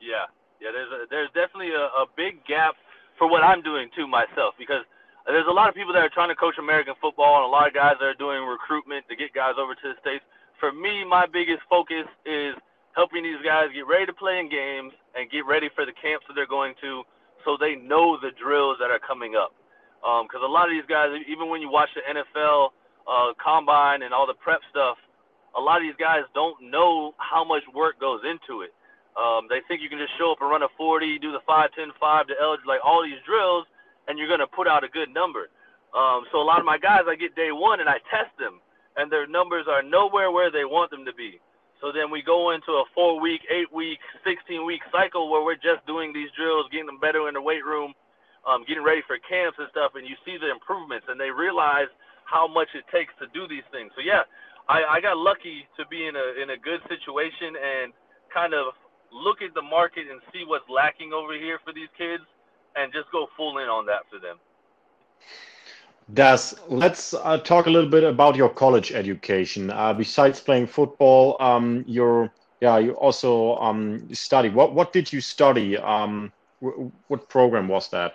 Yeah, 0.00 0.26
yeah. 0.60 0.70
There's 0.72 0.90
a, 0.90 1.06
there's 1.10 1.28
definitely 1.34 1.72
a, 1.72 1.86
a 2.02 2.06
big 2.16 2.44
gap 2.46 2.76
for 3.22 3.30
what 3.30 3.46
I'm 3.46 3.62
doing 3.62 3.86
too 3.94 4.10
myself 4.10 4.58
because 4.58 4.82
there's 5.30 5.46
a 5.46 5.54
lot 5.54 5.70
of 5.70 5.78
people 5.78 5.94
that 5.94 6.02
are 6.02 6.10
trying 6.10 6.34
to 6.34 6.34
coach 6.34 6.58
American 6.58 6.98
football 6.98 7.38
and 7.38 7.46
a 7.46 7.52
lot 7.54 7.70
of 7.70 7.72
guys 7.72 7.94
that 8.02 8.10
are 8.10 8.18
doing 8.18 8.42
recruitment 8.42 9.06
to 9.06 9.14
get 9.14 9.30
guys 9.30 9.54
over 9.62 9.78
to 9.78 9.86
the 9.86 9.94
states 10.02 10.26
for 10.58 10.70
me, 10.70 11.02
my 11.02 11.26
biggest 11.26 11.62
focus 11.70 12.06
is 12.26 12.54
helping 12.94 13.26
these 13.26 13.42
guys 13.42 13.66
get 13.74 13.86
ready 13.86 14.06
to 14.06 14.14
play 14.14 14.38
in 14.38 14.50
games 14.50 14.90
and 15.14 15.30
get 15.30 15.42
ready 15.42 15.70
for 15.74 15.86
the 15.86 15.90
camps 15.98 16.26
that 16.26 16.34
they're 16.34 16.50
going 16.50 16.74
to 16.82 17.02
so 17.46 17.58
they 17.58 17.74
know 17.74 18.18
the 18.18 18.30
drills 18.38 18.78
that 18.78 18.90
are 18.90 19.02
coming 19.02 19.34
up. 19.34 19.54
Because 20.02 20.42
um, 20.42 20.46
a 20.46 20.52
lot 20.54 20.70
of 20.70 20.74
these 20.74 20.86
guys, 20.86 21.10
even 21.26 21.50
when 21.50 21.58
you 21.58 21.70
watch 21.70 21.90
the 21.98 22.02
NFL 22.06 22.70
uh, 23.10 23.34
combine 23.42 24.02
and 24.02 24.14
all 24.14 24.26
the 24.26 24.38
prep 24.38 24.62
stuff, 24.70 24.98
a 25.58 25.60
lot 25.60 25.78
of 25.78 25.82
these 25.82 25.98
guys 25.98 26.22
don't 26.30 26.54
know 26.62 27.10
how 27.18 27.42
much 27.42 27.66
work 27.74 27.98
goes 27.98 28.22
into 28.22 28.62
it. 28.62 28.70
Um, 29.18 29.46
they 29.50 29.60
think 29.68 29.82
you 29.82 29.88
can 29.88 29.98
just 29.98 30.16
show 30.18 30.32
up 30.32 30.40
and 30.40 30.50
run 30.50 30.62
a 30.62 30.72
40, 30.76 31.18
do 31.18 31.32
the 31.32 31.44
5, 31.46 31.72
10, 31.76 31.92
5 32.00 32.26
to 32.28 32.34
eligible, 32.40 32.72
like 32.72 32.80
all 32.84 33.02
these 33.04 33.20
drills, 33.26 33.66
and 34.08 34.18
you're 34.18 34.28
going 34.28 34.40
to 34.40 34.48
put 34.48 34.66
out 34.66 34.84
a 34.84 34.88
good 34.88 35.12
number. 35.12 35.48
Um, 35.92 36.24
so 36.32 36.40
a 36.40 36.46
lot 36.46 36.58
of 36.58 36.64
my 36.64 36.78
guys, 36.78 37.04
I 37.06 37.16
get 37.16 37.36
day 37.36 37.52
one 37.52 37.80
and 37.80 37.88
I 37.88 38.00
test 38.08 38.32
them 38.38 38.60
and 38.96 39.10
their 39.10 39.26
numbers 39.26 39.66
are 39.68 39.82
nowhere 39.82 40.30
where 40.30 40.50
they 40.50 40.64
want 40.64 40.90
them 40.90 41.04
to 41.04 41.14
be. 41.14 41.40
So 41.80 41.90
then 41.90 42.10
we 42.10 42.22
go 42.22 42.52
into 42.52 42.78
a 42.78 42.84
four 42.94 43.20
week, 43.20 43.42
eight 43.50 43.72
week, 43.72 43.98
16 44.24 44.64
week 44.64 44.82
cycle 44.92 45.30
where 45.30 45.42
we're 45.42 45.58
just 45.58 45.84
doing 45.86 46.12
these 46.12 46.30
drills, 46.36 46.66
getting 46.70 46.86
them 46.86 47.00
better 47.00 47.26
in 47.28 47.34
the 47.34 47.42
weight 47.42 47.64
room, 47.64 47.92
um, 48.46 48.64
getting 48.68 48.84
ready 48.84 49.02
for 49.06 49.18
camps 49.26 49.58
and 49.58 49.66
stuff, 49.70 49.92
and 49.94 50.06
you 50.06 50.14
see 50.24 50.38
the 50.38 50.50
improvements, 50.50 51.06
and 51.08 51.18
they 51.18 51.30
realize 51.30 51.90
how 52.24 52.46
much 52.46 52.68
it 52.74 52.86
takes 52.94 53.10
to 53.18 53.26
do 53.34 53.48
these 53.48 53.66
things. 53.74 53.90
So 53.98 54.02
yeah, 54.02 54.22
I, 54.68 54.98
I 54.98 55.00
got 55.00 55.18
lucky 55.18 55.66
to 55.76 55.82
be 55.90 56.06
in 56.06 56.14
a 56.14 56.26
in 56.38 56.54
a 56.54 56.58
good 56.58 56.78
situation 56.86 57.58
and 57.58 57.92
kind 58.30 58.54
of 58.54 58.78
look 59.12 59.42
at 59.42 59.54
the 59.54 59.62
market 59.62 60.04
and 60.10 60.20
see 60.32 60.44
what's 60.46 60.68
lacking 60.68 61.12
over 61.12 61.34
here 61.34 61.58
for 61.64 61.72
these 61.72 61.88
kids, 61.96 62.24
and 62.76 62.92
just 62.92 63.10
go 63.12 63.28
full 63.36 63.58
in 63.58 63.68
on 63.68 63.86
that 63.86 64.02
for 64.10 64.18
them. 64.18 64.38
Des, 66.14 66.54
let's 66.68 67.14
uh, 67.14 67.38
talk 67.38 67.66
a 67.66 67.70
little 67.70 67.88
bit 67.88 68.04
about 68.04 68.34
your 68.36 68.48
college 68.48 68.92
education. 68.92 69.70
Uh, 69.70 69.92
besides 69.94 70.40
playing 70.40 70.66
football, 70.66 71.36
um, 71.40 71.84
you're 71.86 72.30
yeah, 72.60 72.78
you 72.78 72.92
also 72.92 73.56
um, 73.56 74.12
study. 74.14 74.48
What 74.48 74.74
what 74.74 74.92
did 74.92 75.12
you 75.12 75.20
study? 75.20 75.76
Um, 75.78 76.32
what 77.08 77.28
program 77.28 77.68
was 77.68 77.88
that? 77.90 78.14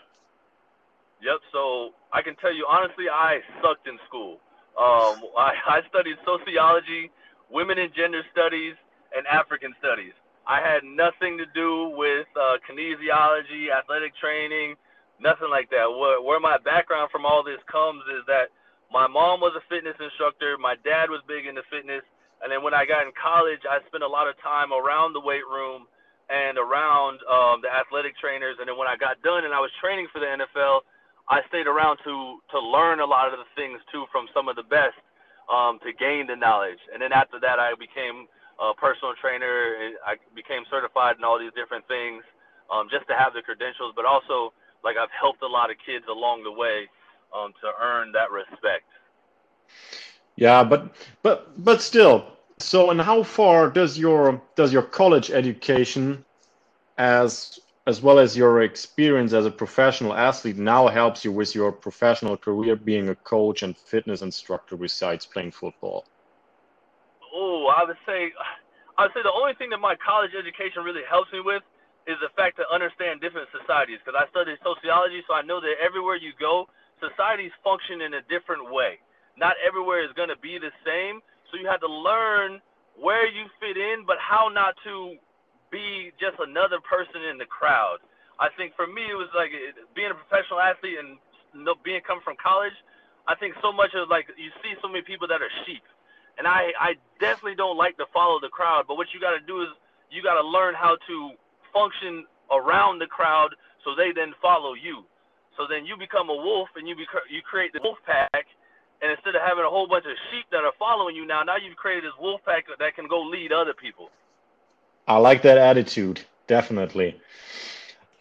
Yep. 1.22 1.40
So 1.52 1.90
I 2.14 2.22
can 2.22 2.36
tell 2.38 2.54
you 2.54 2.66
honestly, 2.70 3.06
I 3.12 3.40
sucked 3.62 3.88
in 3.88 3.98
school. 4.08 4.40
Um, 4.78 5.24
I, 5.38 5.54
I 5.68 5.82
studied 5.90 6.18
sociology, 6.26 7.12
women 7.52 7.80
and 7.80 7.92
gender 7.94 8.22
studies, 8.32 8.76
and 9.16 9.26
African 9.28 9.74
studies. 9.80 10.14
I 10.48 10.62
had 10.62 10.84
nothing 10.84 11.38
to 11.38 11.46
do 11.54 11.94
with 11.96 12.28
uh, 12.40 12.58
kinesiology, 12.64 13.70
athletic 13.72 14.16
training, 14.18 14.76
nothing 15.20 15.50
like 15.52 15.70
that. 15.72 15.86
Where, 15.92 16.22
where 16.22 16.40
my 16.40 16.58
background 16.58 17.12
from 17.12 17.26
all 17.26 17.44
this 17.44 17.62
comes 17.72 18.04
is 18.16 18.24
that 18.28 18.50
my 18.92 19.08
mom 19.08 19.42
was 19.42 19.54
a 19.60 19.64
fitness 19.70 19.96
instructor, 20.00 20.58
my 20.58 20.76
dad 20.84 21.12
was 21.12 21.22
big 21.28 21.46
into 21.46 21.62
fitness, 21.70 22.04
and 22.42 22.52
then 22.52 22.64
when 22.64 22.74
I 22.74 22.86
got 22.86 23.04
in 23.06 23.12
college, 23.18 23.62
I 23.70 23.80
spent 23.88 24.04
a 24.04 24.08
lot 24.08 24.30
of 24.30 24.40
time 24.42 24.72
around 24.72 25.14
the 25.14 25.22
weight 25.22 25.46
room 25.48 25.88
and 26.30 26.58
around 26.58 27.20
um, 27.28 27.62
the 27.64 27.72
athletic 27.72 28.18
trainers. 28.18 28.58
And 28.60 28.68
then 28.70 28.78
when 28.78 28.88
I 28.88 28.96
got 28.96 29.22
done 29.24 29.46
and 29.46 29.54
I 29.54 29.60
was 29.60 29.72
training 29.82 30.08
for 30.14 30.20
the 30.20 30.28
NFL, 30.28 30.82
I 31.30 31.42
stayed 31.50 31.68
around 31.68 32.00
to 32.06 32.40
to 32.52 32.60
learn 32.60 33.00
a 33.00 33.06
lot 33.06 33.34
of 33.34 33.40
the 33.40 33.50
things 33.56 33.80
too 33.92 34.06
from 34.12 34.28
some 34.34 34.48
of 34.48 34.56
the 34.56 34.64
best 34.64 34.96
um, 35.52 35.80
to 35.84 35.92
gain 35.92 36.28
the 36.28 36.36
knowledge. 36.36 36.80
And 36.94 37.02
then 37.02 37.12
after 37.12 37.40
that, 37.42 37.60
I 37.60 37.74
became 37.76 38.28
a 38.60 38.74
personal 38.74 39.14
trainer. 39.20 39.76
And 39.82 39.96
I 40.06 40.16
became 40.36 40.64
certified 40.70 41.18
in 41.18 41.24
all 41.24 41.40
these 41.40 41.54
different 41.56 41.88
things 41.88 42.24
um, 42.72 42.88
just 42.92 43.08
to 43.08 43.16
have 43.16 43.34
the 43.34 43.42
credentials, 43.42 43.94
but 43.96 44.06
also 44.06 44.54
like 44.84 44.96
I've 44.98 45.12
helped 45.12 45.42
a 45.42 45.48
lot 45.48 45.70
of 45.72 45.78
kids 45.86 46.06
along 46.10 46.44
the 46.44 46.52
way 46.52 46.88
um, 47.36 47.54
to 47.62 47.68
earn 47.82 48.12
that 48.14 48.32
respect. 48.32 48.86
Yeah, 50.36 50.64
but 50.64 50.96
but 51.24 51.64
but 51.64 51.82
still. 51.82 52.26
So, 52.60 52.90
and 52.90 53.00
how 53.00 53.22
far 53.24 53.70
does 53.70 54.00
your 54.00 54.42
does 54.56 54.74
your 54.74 54.84
college 54.84 55.30
education, 55.32 56.26
as 56.98 57.60
as 57.86 58.02
well 58.02 58.20
as 58.20 58.36
your 58.36 58.64
experience 58.64 59.34
as 59.34 59.46
a 59.46 59.52
professional 59.52 60.14
athlete, 60.14 60.58
now 60.58 60.88
helps 60.88 61.24
you 61.24 61.32
with 61.32 61.56
your 61.56 61.72
professional 61.72 62.36
career, 62.36 62.76
being 62.76 63.10
a 63.10 63.16
coach 63.16 63.64
and 63.64 63.78
fitness 63.78 64.22
instructor 64.22 64.76
besides 64.76 65.26
playing 65.26 65.52
football? 65.52 66.06
Oh, 67.38 67.70
I 67.70 67.86
would 67.86 68.02
say, 68.10 68.34
I 68.98 69.06
would 69.06 69.14
say 69.14 69.22
the 69.22 69.30
only 69.30 69.54
thing 69.62 69.70
that 69.70 69.78
my 69.78 69.94
college 70.02 70.34
education 70.34 70.82
really 70.82 71.06
helps 71.06 71.30
me 71.30 71.46
with 71.46 71.62
is 72.10 72.18
the 72.18 72.34
fact 72.34 72.58
to 72.58 72.66
understand 72.74 73.22
different 73.22 73.46
societies. 73.54 74.02
Because 74.02 74.18
I 74.18 74.26
studied 74.34 74.58
sociology, 74.66 75.22
so 75.30 75.38
I 75.38 75.46
know 75.46 75.62
that 75.62 75.78
everywhere 75.78 76.18
you 76.18 76.34
go, 76.42 76.66
societies 76.98 77.54
function 77.62 78.02
in 78.02 78.18
a 78.18 78.26
different 78.26 78.66
way 78.74 78.98
not 79.38 79.54
everywhere 79.62 80.02
is 80.02 80.12
going 80.18 80.34
to 80.34 80.42
be 80.42 80.58
the 80.58 80.74
same. 80.82 81.22
So 81.50 81.62
you 81.62 81.70
have 81.70 81.80
to 81.86 81.90
learn 81.90 82.60
where 82.98 83.30
you 83.30 83.46
fit 83.62 83.78
in, 83.78 84.04
but 84.04 84.18
how 84.18 84.50
not 84.50 84.74
to 84.84 85.16
be 85.70 86.12
just 86.18 86.42
another 86.42 86.82
person 86.82 87.22
in 87.30 87.38
the 87.38 87.46
crowd. 87.46 88.02
I 88.42 88.50
think 88.58 88.74
for 88.74 88.90
me, 88.90 89.06
it 89.06 89.18
was 89.18 89.30
like 89.38 89.54
being 89.94 90.10
a 90.10 90.18
professional 90.18 90.60
athlete 90.60 90.98
and 90.98 91.22
being 91.86 92.02
coming 92.06 92.26
from 92.26 92.36
college. 92.42 92.76
I 93.30 93.38
think 93.38 93.54
so 93.62 93.70
much 93.70 93.94
of 93.94 94.10
like 94.10 94.26
you 94.38 94.50
see 94.66 94.74
so 94.82 94.90
many 94.90 95.06
people 95.06 95.30
that 95.30 95.42
are 95.42 95.54
sheep, 95.66 95.86
and 96.38 96.48
I 96.48 96.72
I 96.80 96.94
definitely 97.20 97.56
don't 97.56 97.78
like 97.78 97.98
to 97.98 98.06
follow 98.14 98.40
the 98.40 98.50
crowd. 98.50 98.86
But 98.88 98.98
what 98.98 99.08
you 99.14 99.20
got 99.20 99.32
to 99.32 99.44
do 99.46 99.62
is 99.62 99.70
you 100.12 100.24
got 100.24 100.40
to 100.40 100.48
learn 100.48 100.74
how 100.74 100.98
to 101.08 101.32
function 101.74 102.26
around 102.52 103.00
the 103.00 103.08
crowd 103.08 103.50
so 103.84 103.96
they 103.96 104.12
then 104.12 104.34
follow 104.42 104.74
you. 104.74 105.04
So 105.58 105.66
then 105.70 105.86
you 105.86 105.98
become 105.98 106.30
a 106.30 106.36
wolf 106.36 106.70
and 106.76 106.88
you 106.88 106.96
bec- 106.96 107.30
you 107.30 107.42
create 107.42 107.74
the 107.74 107.80
wolf 107.84 107.98
pack 108.06 108.46
and 109.02 109.12
instead 109.12 109.36
of 109.36 109.42
having 109.42 109.64
a 109.64 109.70
whole 109.70 109.88
bunch 109.88 110.06
of 110.06 110.18
sheep 110.32 110.46
that 110.52 110.64
are 110.64 110.74
following 110.80 111.16
you 111.16 111.26
now, 111.26 111.44
now 111.44 111.56
you've 111.56 111.78
created 111.78 112.06
this 112.06 112.18
wolf 112.20 112.42
pack 112.46 112.66
that 112.80 112.96
can 112.96 113.08
go 113.08 113.22
lead 113.22 113.52
other 113.52 113.74
people. 113.74 114.10
I 115.08 115.18
like 115.18 115.44
that 115.44 115.58
attitude, 115.58 116.22
definitely. 116.48 117.20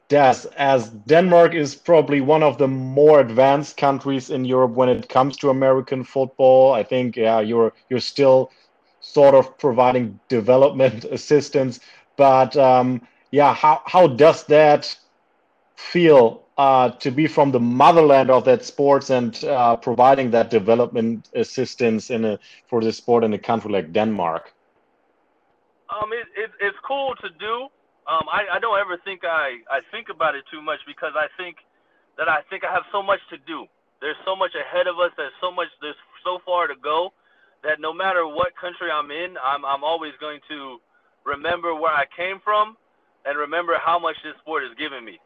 Des, 0.08 0.46
as 0.56 0.90
Denmark 0.90 1.54
is 1.54 1.74
probably 1.74 2.20
one 2.20 2.42
of 2.42 2.58
the 2.58 2.68
more 2.68 3.18
advanced 3.18 3.76
countries 3.76 4.30
in 4.30 4.44
Europe 4.44 4.72
when 4.72 4.88
it 4.88 5.08
comes 5.08 5.36
to 5.38 5.50
American 5.50 6.04
football, 6.04 6.72
I 6.72 6.84
think 6.84 7.16
yeah, 7.16 7.40
you're 7.40 7.72
you're 7.88 8.00
still 8.00 8.52
sort 9.00 9.34
of 9.34 9.58
providing 9.58 10.20
development 10.28 11.04
assistance. 11.10 11.80
But 12.16 12.56
um, 12.56 13.00
yeah, 13.32 13.52
how 13.52 13.82
how 13.84 14.06
does 14.06 14.44
that 14.44 14.96
feel 15.74 16.46
uh, 16.56 16.90
to 16.90 17.10
be 17.10 17.26
from 17.26 17.50
the 17.50 17.60
motherland 17.60 18.30
of 18.30 18.44
that 18.44 18.64
sports 18.64 19.10
and 19.10 19.42
uh, 19.44 19.76
providing 19.76 20.30
that 20.30 20.50
development 20.50 21.28
assistance 21.34 22.10
in 22.10 22.24
a, 22.24 22.38
for 22.68 22.80
the 22.80 22.92
sport 22.92 23.24
in 23.24 23.34
a 23.34 23.38
country 23.38 23.70
like 23.70 23.92
Denmark? 23.92 24.52
Um, 25.90 26.12
it, 26.12 26.26
it, 26.36 26.50
it's 26.60 26.76
cool 26.86 27.14
to 27.16 27.28
do. 27.38 27.68
Um, 28.08 28.26
I, 28.30 28.56
I 28.56 28.58
don't 28.58 28.78
ever 28.78 28.98
think 29.04 29.22
I, 29.24 29.58
I 29.70 29.80
think 29.90 30.08
about 30.08 30.34
it 30.34 30.44
too 30.50 30.62
much 30.62 30.78
because 30.86 31.12
I 31.16 31.26
think 31.36 31.58
that 32.18 32.28
I 32.28 32.40
think 32.48 32.64
I 32.64 32.72
have 32.72 32.86
so 32.92 33.02
much 33.02 33.20
to 33.30 33.38
do. 33.46 33.66
There's 34.00 34.18
so 34.24 34.36
much 34.36 34.52
ahead 34.54 34.86
of 34.86 34.98
us. 34.98 35.10
There's 35.16 35.34
so 35.40 35.50
much. 35.50 35.68
There's 35.80 35.98
so 36.24 36.38
far 36.46 36.66
to 36.66 36.74
go 36.82 37.12
that 37.64 37.80
no 37.80 37.92
matter 37.92 38.26
what 38.26 38.54
country 38.56 38.90
I'm 38.92 39.10
in, 39.10 39.36
I'm 39.42 39.64
I'm 39.64 39.82
always 39.84 40.12
going 40.20 40.40
to 40.48 40.78
remember 41.24 41.74
where 41.74 41.92
I 41.92 42.04
came 42.16 42.38
from 42.44 42.76
and 43.26 43.36
remember 43.38 43.74
how 43.82 43.98
much 43.98 44.14
this 44.22 44.34
sport 44.40 44.62
has 44.62 44.76
given 44.78 45.04
me 45.04 45.18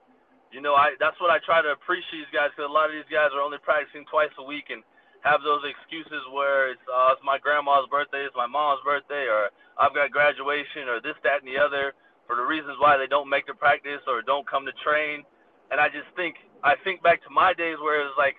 you 0.53 0.61
know, 0.61 0.75
I 0.75 0.95
that's 0.99 1.19
what 1.23 1.31
I 1.31 1.39
try 1.47 1.63
to 1.63 1.71
appreciate 1.71 2.27
these 2.27 2.35
guys 2.35 2.51
because 2.55 2.69
a 2.69 2.73
lot 2.73 2.91
of 2.91 2.95
these 2.95 3.09
guys 3.11 3.31
are 3.35 3.43
only 3.43 3.59
practicing 3.63 4.05
twice 4.11 4.35
a 4.39 4.45
week 4.45 4.71
and 4.71 4.83
have 5.23 5.43
those 5.47 5.63
excuses 5.67 6.23
where 6.35 6.75
it's, 6.75 6.83
uh, 6.91 7.15
it's 7.15 7.23
my 7.23 7.39
grandma's 7.39 7.87
birthday, 7.91 8.27
it's 8.27 8.37
my 8.37 8.49
mom's 8.49 8.83
birthday, 8.83 9.29
or 9.29 9.53
I've 9.79 9.95
got 9.95 10.11
graduation, 10.11 10.89
or 10.89 10.99
this, 10.99 11.19
that, 11.23 11.45
and 11.45 11.49
the 11.49 11.61
other 11.61 11.93
for 12.31 12.39
the 12.39 12.47
reasons 12.47 12.79
why 12.79 12.95
they 12.99 13.11
don't 13.11 13.27
make 13.31 13.51
the 13.51 13.59
practice 13.59 14.03
or 14.07 14.23
don't 14.23 14.47
come 14.47 14.63
to 14.71 14.75
train. 14.87 15.27
And 15.75 15.83
I 15.83 15.91
just 15.91 16.07
think 16.15 16.39
I 16.63 16.79
think 16.87 17.03
back 17.03 17.23
to 17.27 17.31
my 17.35 17.55
days 17.59 17.83
where 17.83 18.03
it 18.03 18.07
was 18.07 18.19
like 18.19 18.39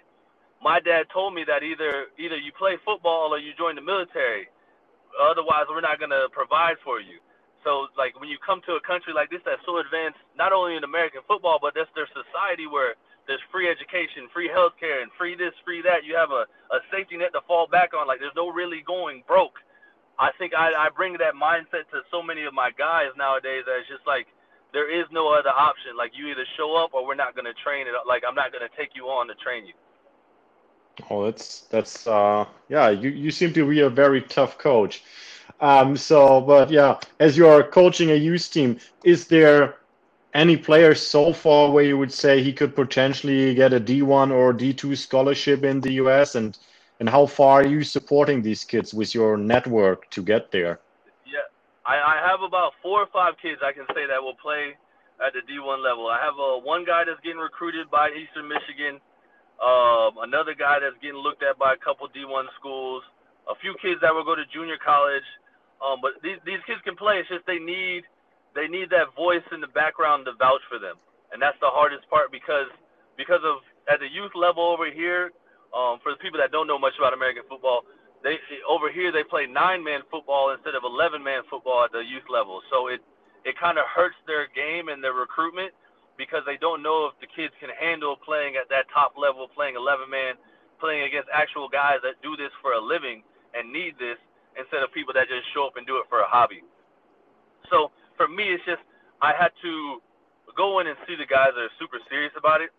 my 0.63 0.79
dad 0.79 1.07
told 1.13 1.33
me 1.36 1.43
that 1.48 1.63
either 1.63 2.12
either 2.19 2.38
you 2.38 2.51
play 2.57 2.77
football 2.86 3.33
or 3.36 3.39
you 3.39 3.51
join 3.60 3.75
the 3.75 3.83
military, 3.86 4.48
otherwise 5.19 5.67
we're 5.69 5.86
not 5.86 6.00
gonna 6.00 6.29
provide 6.31 6.77
for 6.83 7.01
you. 7.01 7.19
So 7.65 7.88
like 7.98 8.17
when 8.19 8.29
you 8.29 8.38
come 8.41 8.62
to 8.67 8.79
a 8.79 8.83
country 8.83 9.13
like 9.13 9.29
this 9.31 9.43
that's 9.45 9.63
so 9.65 9.79
advanced, 9.79 10.19
not 10.38 10.53
only 10.53 10.77
in 10.77 10.83
American 10.86 11.21
football, 11.27 11.60
but 11.62 11.74
that's 11.75 11.91
their 11.95 12.10
society 12.13 12.67
where 12.67 12.95
there's 13.27 13.43
free 13.51 13.69
education, 13.69 14.29
free 14.33 14.50
healthcare, 14.50 15.03
and 15.03 15.12
free 15.17 15.36
this, 15.36 15.53
free 15.65 15.81
that. 15.83 16.03
You 16.05 16.15
have 16.15 16.31
a, 16.31 16.48
a 16.74 16.79
safety 16.91 17.17
net 17.17 17.33
to 17.33 17.41
fall 17.48 17.67
back 17.67 17.93
on. 17.93 18.07
Like 18.07 18.19
there's 18.19 18.36
no 18.38 18.50
really 18.50 18.83
going 18.88 19.24
broke. 19.27 19.57
I 20.21 20.29
think 20.37 20.53
I, 20.53 20.69
I 20.77 20.89
bring 20.95 21.13
that 21.17 21.33
mindset 21.33 21.89
to 21.89 22.05
so 22.11 22.21
many 22.21 22.45
of 22.45 22.53
my 22.53 22.69
guys 22.77 23.09
nowadays 23.17 23.65
that 23.65 23.81
it's 23.81 23.89
just 23.89 24.05
like 24.05 24.27
there 24.71 24.85
is 24.85 25.07
no 25.11 25.33
other 25.33 25.49
option. 25.49 25.97
Like 25.97 26.11
you 26.13 26.27
either 26.27 26.45
show 26.57 26.75
up 26.75 26.93
or 26.93 27.05
we're 27.05 27.15
not 27.15 27.35
gonna 27.35 27.57
train 27.63 27.87
it. 27.87 27.93
Like 28.07 28.21
I'm 28.27 28.35
not 28.35 28.53
gonna 28.53 28.69
take 28.77 28.91
you 28.93 29.05
on 29.05 29.27
to 29.27 29.35
train 29.35 29.65
you. 29.65 29.73
Oh, 31.09 31.25
that's 31.25 31.61
that's 31.71 32.05
uh 32.05 32.45
yeah. 32.69 32.89
You 32.89 33.09
you 33.09 33.31
seem 33.31 33.51
to 33.53 33.67
be 33.67 33.79
a 33.79 33.89
very 33.89 34.21
tough 34.21 34.59
coach. 34.59 35.03
Um, 35.59 35.97
so, 35.97 36.41
but 36.41 36.69
yeah, 36.69 36.99
as 37.19 37.35
you 37.35 37.47
are 37.47 37.63
coaching 37.63 38.11
a 38.11 38.15
youth 38.15 38.51
team, 38.51 38.79
is 39.03 39.27
there 39.27 39.75
any 40.33 40.57
player 40.57 40.95
so 40.95 41.33
far 41.33 41.71
where 41.71 41.83
you 41.83 41.97
would 41.97 42.13
say 42.13 42.41
he 42.41 42.53
could 42.53 42.75
potentially 42.75 43.53
get 43.53 43.73
a 43.73 43.79
D1 43.79 44.31
or 44.31 44.53
D2 44.53 44.97
scholarship 44.97 45.63
in 45.63 45.81
the 45.81 45.93
US? 45.93 46.35
And 46.35 46.57
and 47.01 47.10
how 47.10 47.25
far 47.25 47.65
are 47.65 47.67
you 47.67 47.81
supporting 47.81 48.43
these 48.46 48.63
kids 48.63 48.93
with 48.93 49.15
your 49.17 49.36
network 49.36 50.08
to 50.12 50.22
get 50.22 50.51
there? 50.51 50.77
Yeah, 51.25 51.50
I, 51.81 51.98
I 51.98 52.15
have 52.29 52.46
about 52.46 52.77
four 52.77 53.01
or 53.01 53.10
five 53.10 53.34
kids 53.41 53.58
I 53.65 53.74
can 53.74 53.89
say 53.98 54.05
that 54.05 54.22
will 54.22 54.38
play 54.38 54.77
at 55.17 55.34
the 55.34 55.41
D1 55.50 55.81
level. 55.81 56.13
I 56.13 56.22
have 56.22 56.38
uh, 56.38 56.62
one 56.62 56.86
guy 56.86 57.01
that's 57.01 57.17
getting 57.25 57.41
recruited 57.41 57.89
by 57.89 58.13
Eastern 58.13 58.46
Michigan, 58.46 59.01
um, 59.58 60.22
another 60.22 60.53
guy 60.53 60.77
that's 60.77 60.93
getting 61.01 61.17
looked 61.17 61.41
at 61.41 61.58
by 61.58 61.74
a 61.74 61.79
couple 61.81 62.05
D1 62.05 62.46
schools, 62.62 63.01
a 63.50 63.58
few 63.58 63.74
kids 63.81 63.98
that 64.05 64.13
will 64.13 64.24
go 64.24 64.38
to 64.38 64.46
junior 64.53 64.77
college, 64.77 65.25
um, 65.81 66.05
but 66.05 66.22
these 66.22 66.38
these 66.46 66.62
kids 66.70 66.86
can 66.86 66.93
play. 66.93 67.17
It's 67.17 67.34
just 67.34 67.50
they 67.50 67.58
need 67.58 68.05
they 68.53 68.70
need 68.70 68.93
that 68.93 69.17
voice 69.17 69.46
in 69.50 69.58
the 69.58 69.74
background 69.74 70.29
to 70.29 70.38
vouch 70.38 70.62
for 70.70 70.77
them, 70.77 71.01
and 71.34 71.41
that's 71.41 71.58
the 71.65 71.74
hardest 71.74 72.05
part 72.13 72.29
because 72.29 72.70
because 73.17 73.41
of 73.41 73.65
at 73.89 73.98
the 73.98 74.10
youth 74.10 74.38
level 74.38 74.70
over 74.70 74.86
here. 74.86 75.34
Um, 75.71 76.03
for 76.03 76.11
the 76.11 76.19
people 76.19 76.39
that 76.39 76.51
don't 76.51 76.67
know 76.67 76.79
much 76.79 76.93
about 76.99 77.13
American 77.13 77.43
football, 77.47 77.87
they 78.23 78.37
over 78.67 78.91
here 78.91 79.11
they 79.11 79.23
play 79.23 79.47
nine 79.47 79.83
man 79.83 80.01
football 80.11 80.53
instead 80.53 80.75
of 80.75 80.83
eleven 80.83 81.23
man 81.23 81.41
football 81.49 81.83
at 81.83 81.91
the 81.91 82.03
youth 82.03 82.27
level. 82.29 82.61
So 82.69 82.87
it 82.87 83.01
it 83.45 83.57
kind 83.57 83.79
of 83.79 83.85
hurts 83.89 84.19
their 84.27 84.45
game 84.53 84.89
and 84.89 85.01
their 85.01 85.17
recruitment 85.17 85.73
because 86.17 86.45
they 86.45 86.57
don't 86.61 86.83
know 86.85 87.09
if 87.09 87.17
the 87.17 87.25
kids 87.25 87.53
can 87.57 87.73
handle 87.73 88.13
playing 88.13 88.53
at 88.53 88.69
that 88.69 88.85
top 88.93 89.17
level, 89.17 89.49
playing 89.49 89.73
11 89.73 90.05
man, 90.05 90.37
playing 90.77 91.01
against 91.09 91.25
actual 91.33 91.65
guys 91.65 91.97
that 92.05 92.21
do 92.21 92.37
this 92.37 92.53
for 92.61 92.77
a 92.77 92.81
living 92.81 93.25
and 93.57 93.73
need 93.73 93.97
this 93.97 94.21
instead 94.53 94.85
of 94.85 94.93
people 94.93 95.13
that 95.17 95.25
just 95.25 95.41
show 95.55 95.65
up 95.65 95.81
and 95.81 95.87
do 95.89 95.97
it 95.97 96.05
for 96.13 96.21
a 96.21 96.29
hobby. 96.29 96.61
So 97.73 97.89
for 98.17 98.27
me, 98.27 98.53
it's 98.53 98.61
just 98.69 98.85
I 99.21 99.33
had 99.33 99.49
to 99.65 100.01
go 100.53 100.77
in 100.81 100.85
and 100.85 100.97
see 101.07 101.15
the 101.15 101.25
guys 101.25 101.57
that 101.57 101.63
are 101.65 101.77
super 101.79 101.97
serious 102.09 102.33
about 102.37 102.61
it, 102.61 102.69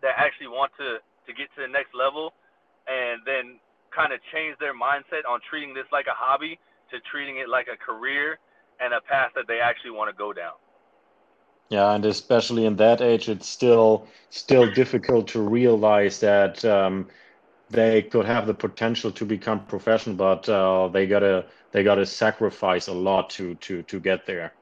that 0.00 0.16
actually 0.16 0.48
want 0.48 0.72
to 0.78 1.00
to 1.26 1.32
get 1.32 1.48
to 1.56 1.62
the 1.62 1.68
next 1.68 1.94
level, 1.94 2.32
and 2.86 3.20
then 3.26 3.58
kind 3.94 4.12
of 4.12 4.20
change 4.32 4.56
their 4.58 4.74
mindset 4.74 5.24
on 5.28 5.40
treating 5.48 5.74
this 5.74 5.86
like 5.92 6.06
a 6.06 6.14
hobby 6.14 6.58
to 6.90 7.00
treating 7.10 7.38
it 7.38 7.48
like 7.48 7.66
a 7.72 7.76
career 7.76 8.38
and 8.80 8.92
a 8.92 9.00
path 9.00 9.32
that 9.34 9.46
they 9.48 9.60
actually 9.60 9.90
want 9.90 10.10
to 10.10 10.16
go 10.16 10.32
down. 10.32 10.52
Yeah, 11.70 11.94
and 11.94 12.04
especially 12.04 12.64
in 12.64 12.76
that 12.76 13.00
age, 13.00 13.28
it's 13.28 13.48
still 13.48 14.06
still 14.30 14.70
difficult 14.70 15.26
to 15.28 15.40
realize 15.40 16.20
that 16.20 16.64
um, 16.64 17.08
they 17.70 18.02
could 18.02 18.24
have 18.24 18.46
the 18.46 18.54
potential 18.54 19.10
to 19.10 19.24
become 19.24 19.66
professional, 19.66 20.14
but 20.14 20.48
uh, 20.48 20.88
they 20.88 21.06
gotta 21.06 21.46
they 21.72 21.82
gotta 21.82 22.06
sacrifice 22.06 22.86
a 22.86 22.92
lot 22.92 23.30
to 23.30 23.56
to 23.56 23.82
to 23.82 23.98
get 23.98 24.26
there. 24.26 24.52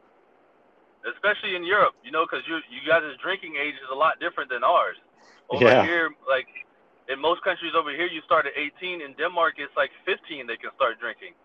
Especially 1.04 1.54
in 1.54 1.64
Europe, 1.64 1.94
you 2.02 2.10
know, 2.10 2.24
because 2.24 2.46
you 2.48 2.56
you 2.70 2.80
guys' 2.88 3.02
drinking 3.22 3.56
age 3.56 3.74
is 3.74 3.90
a 3.92 3.94
lot 3.94 4.18
different 4.18 4.48
than 4.48 4.64
ours. 4.64 4.96
Over 5.50 5.72
Yeah, 5.72 5.76
here, 5.76 6.08
like 6.28 6.48
in 7.12 7.20
most 7.20 7.44
countries 7.44 7.76
over 7.76 7.92
here, 7.92 8.08
you 8.08 8.22
start 8.24 8.46
at 8.48 8.56
18. 8.56 9.02
In 9.04 9.12
Denmark, 9.20 9.60
it's 9.60 9.74
like 9.76 9.92
15 10.08 10.48
they 10.48 10.56
can 10.56 10.72
start 10.76 11.00
drinking. 11.00 11.36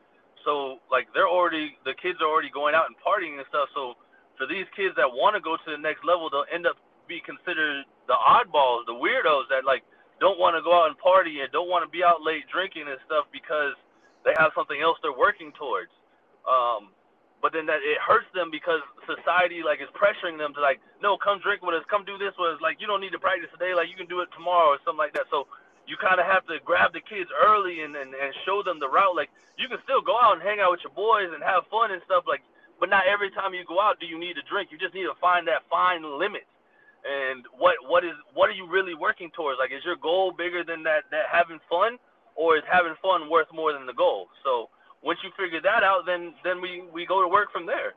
So 0.47 0.79
like 0.91 1.11
they're 1.11 1.29
already 1.29 1.75
the 1.83 1.95
kids 1.99 2.23
are 2.23 2.31
already 2.31 2.51
going 2.53 2.75
out 2.79 2.87
and 2.87 2.95
partying 3.03 3.37
and 3.43 3.47
stuff. 3.51 3.67
So 3.75 3.99
for 4.39 4.47
these 4.47 4.69
kids 4.77 4.95
that 4.95 5.09
want 5.09 5.35
to 5.35 5.43
go 5.43 5.59
to 5.59 5.69
the 5.69 5.81
next 5.81 6.07
level, 6.07 6.31
they'll 6.31 6.47
end 6.53 6.63
up 6.69 6.79
be 7.11 7.19
considered 7.25 7.83
the 8.07 8.15
oddballs, 8.15 8.87
the 8.87 8.95
weirdos 8.95 9.51
that 9.51 9.67
like 9.67 9.83
don't 10.23 10.39
want 10.39 10.55
to 10.55 10.63
go 10.63 10.71
out 10.71 10.87
and 10.87 10.97
party 10.99 11.43
and 11.43 11.51
don't 11.51 11.67
want 11.67 11.83
to 11.83 11.91
be 11.91 12.05
out 12.07 12.23
late 12.23 12.47
drinking 12.53 12.87
and 12.87 12.99
stuff 13.03 13.27
because 13.35 13.75
they 14.23 14.31
have 14.39 14.55
something 14.55 14.79
else 14.79 14.95
they're 15.03 15.15
working 15.15 15.51
towards. 15.59 15.91
Um, 16.47 16.95
but 17.41 17.53
then 17.53 17.65
that 17.67 17.79
it 17.83 17.99
hurts 18.03 18.27
them 18.35 18.51
because 18.51 18.81
society 19.07 19.63
like 19.63 19.79
is 19.81 19.91
pressuring 19.95 20.37
them 20.37 20.53
to 20.55 20.61
like, 20.61 20.79
no, 21.01 21.17
come 21.17 21.39
drink 21.39 21.63
with 21.63 21.75
us, 21.75 21.83
come 21.89 22.03
do 22.05 22.17
this 22.19 22.35
with 22.39 22.55
us. 22.55 22.61
Like 22.61 22.79
you 22.79 22.87
don't 22.87 23.01
need 23.01 23.15
to 23.15 23.21
practice 23.21 23.49
today, 23.51 23.73
like 23.75 23.89
you 23.89 23.95
can 23.95 24.07
do 24.07 24.21
it 24.21 24.29
tomorrow 24.35 24.75
or 24.75 24.79
something 24.83 25.01
like 25.01 25.13
that. 25.15 25.27
So 25.31 25.47
you 25.87 25.97
kind 25.97 26.19
of 26.19 26.27
have 26.27 26.45
to 26.47 26.59
grab 26.63 26.93
the 26.93 27.01
kids 27.01 27.29
early 27.33 27.81
and, 27.81 27.95
and 27.95 28.13
and 28.13 28.31
show 28.45 28.63
them 28.63 28.79
the 28.79 28.89
route. 28.89 29.15
Like 29.15 29.31
you 29.57 29.67
can 29.67 29.79
still 29.83 30.01
go 30.01 30.17
out 30.19 30.35
and 30.37 30.43
hang 30.43 30.59
out 30.59 30.71
with 30.71 30.83
your 30.83 30.93
boys 30.93 31.31
and 31.33 31.41
have 31.43 31.65
fun 31.71 31.91
and 31.91 32.01
stuff. 32.05 32.25
Like, 32.27 32.43
but 32.79 32.89
not 32.89 33.07
every 33.07 33.31
time 33.31 33.53
you 33.55 33.63
go 33.65 33.79
out 33.79 33.99
do 33.99 34.05
you 34.05 34.19
need 34.19 34.35
to 34.35 34.45
drink. 34.45 34.69
You 34.71 34.77
just 34.77 34.93
need 34.93 35.07
to 35.07 35.17
find 35.21 35.47
that 35.47 35.63
fine 35.69 36.03
limit. 36.03 36.45
And 37.07 37.45
what 37.57 37.79
what 37.87 38.03
is 38.03 38.15
what 38.35 38.49
are 38.49 38.57
you 38.57 38.67
really 38.67 38.95
working 38.95 39.31
towards? 39.31 39.59
Like, 39.59 39.71
is 39.71 39.85
your 39.85 39.95
goal 39.95 40.31
bigger 40.35 40.63
than 40.67 40.83
that 40.83 41.07
that 41.11 41.31
having 41.31 41.59
fun, 41.71 41.95
or 42.35 42.57
is 42.57 42.63
having 42.67 42.95
fun 43.01 43.29
worth 43.31 43.47
more 43.55 43.71
than 43.71 43.87
the 43.87 43.95
goal? 43.95 44.27
So 44.43 44.67
once 45.01 45.19
you 45.23 45.31
figure 45.37 45.61
that 45.61 45.83
out, 45.83 46.05
then 46.05 46.33
then 46.43 46.61
we 46.61 46.83
we 46.93 47.05
go 47.05 47.21
to 47.21 47.27
work 47.27 47.51
from 47.51 47.65
there. 47.65 47.93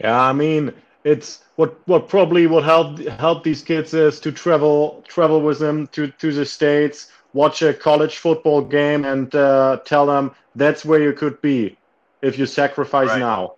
yeah. 0.00 0.20
I 0.20 0.32
mean, 0.32 0.72
it's 1.04 1.44
what 1.56 1.76
what 1.86 2.08
probably 2.08 2.46
would 2.46 2.64
help 2.64 2.98
help 2.98 3.42
these 3.44 3.62
kids 3.62 3.92
is 3.94 4.20
to 4.20 4.32
travel 4.32 5.02
travel 5.08 5.40
with 5.40 5.58
them 5.58 5.86
to 5.88 6.08
to 6.08 6.32
the 6.32 6.44
states, 6.44 7.10
watch 7.32 7.62
a 7.62 7.72
college 7.74 8.16
football 8.18 8.62
game, 8.62 9.04
and 9.04 9.34
uh, 9.34 9.78
tell 9.84 10.06
them 10.06 10.32
that's 10.54 10.84
where 10.84 11.00
you 11.02 11.12
could 11.12 11.40
be 11.42 11.76
if 12.22 12.38
you 12.38 12.46
sacrifice 12.46 13.14
Right. 13.14 13.18
now. 13.18 13.54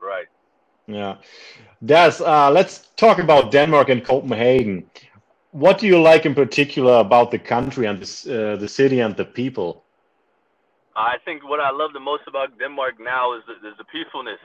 Right. 0.00 0.28
Yeah. 0.86 1.16
That's 1.82 2.20
uh, 2.20 2.50
let's 2.50 2.88
talk 2.96 3.18
about 3.18 3.50
Denmark 3.52 3.88
and 3.90 4.04
Copenhagen. 4.04 4.90
What 5.52 5.78
do 5.78 5.86
you 5.86 6.00
like 6.00 6.26
in 6.26 6.34
particular 6.34 6.98
about 7.00 7.30
the 7.30 7.38
country 7.38 7.86
and 7.86 8.00
this, 8.00 8.26
uh, 8.26 8.56
the 8.58 8.68
city 8.68 9.00
and 9.00 9.16
the 9.16 9.24
people? 9.24 9.83
I 10.96 11.18
think 11.24 11.42
what 11.42 11.58
I 11.60 11.70
love 11.70 11.92
the 11.92 12.00
most 12.00 12.22
about 12.26 12.58
Denmark 12.58 13.02
now 13.02 13.34
is 13.36 13.42
the, 13.46 13.58
is 13.66 13.74
the 13.78 13.84
peacefulness. 13.90 14.38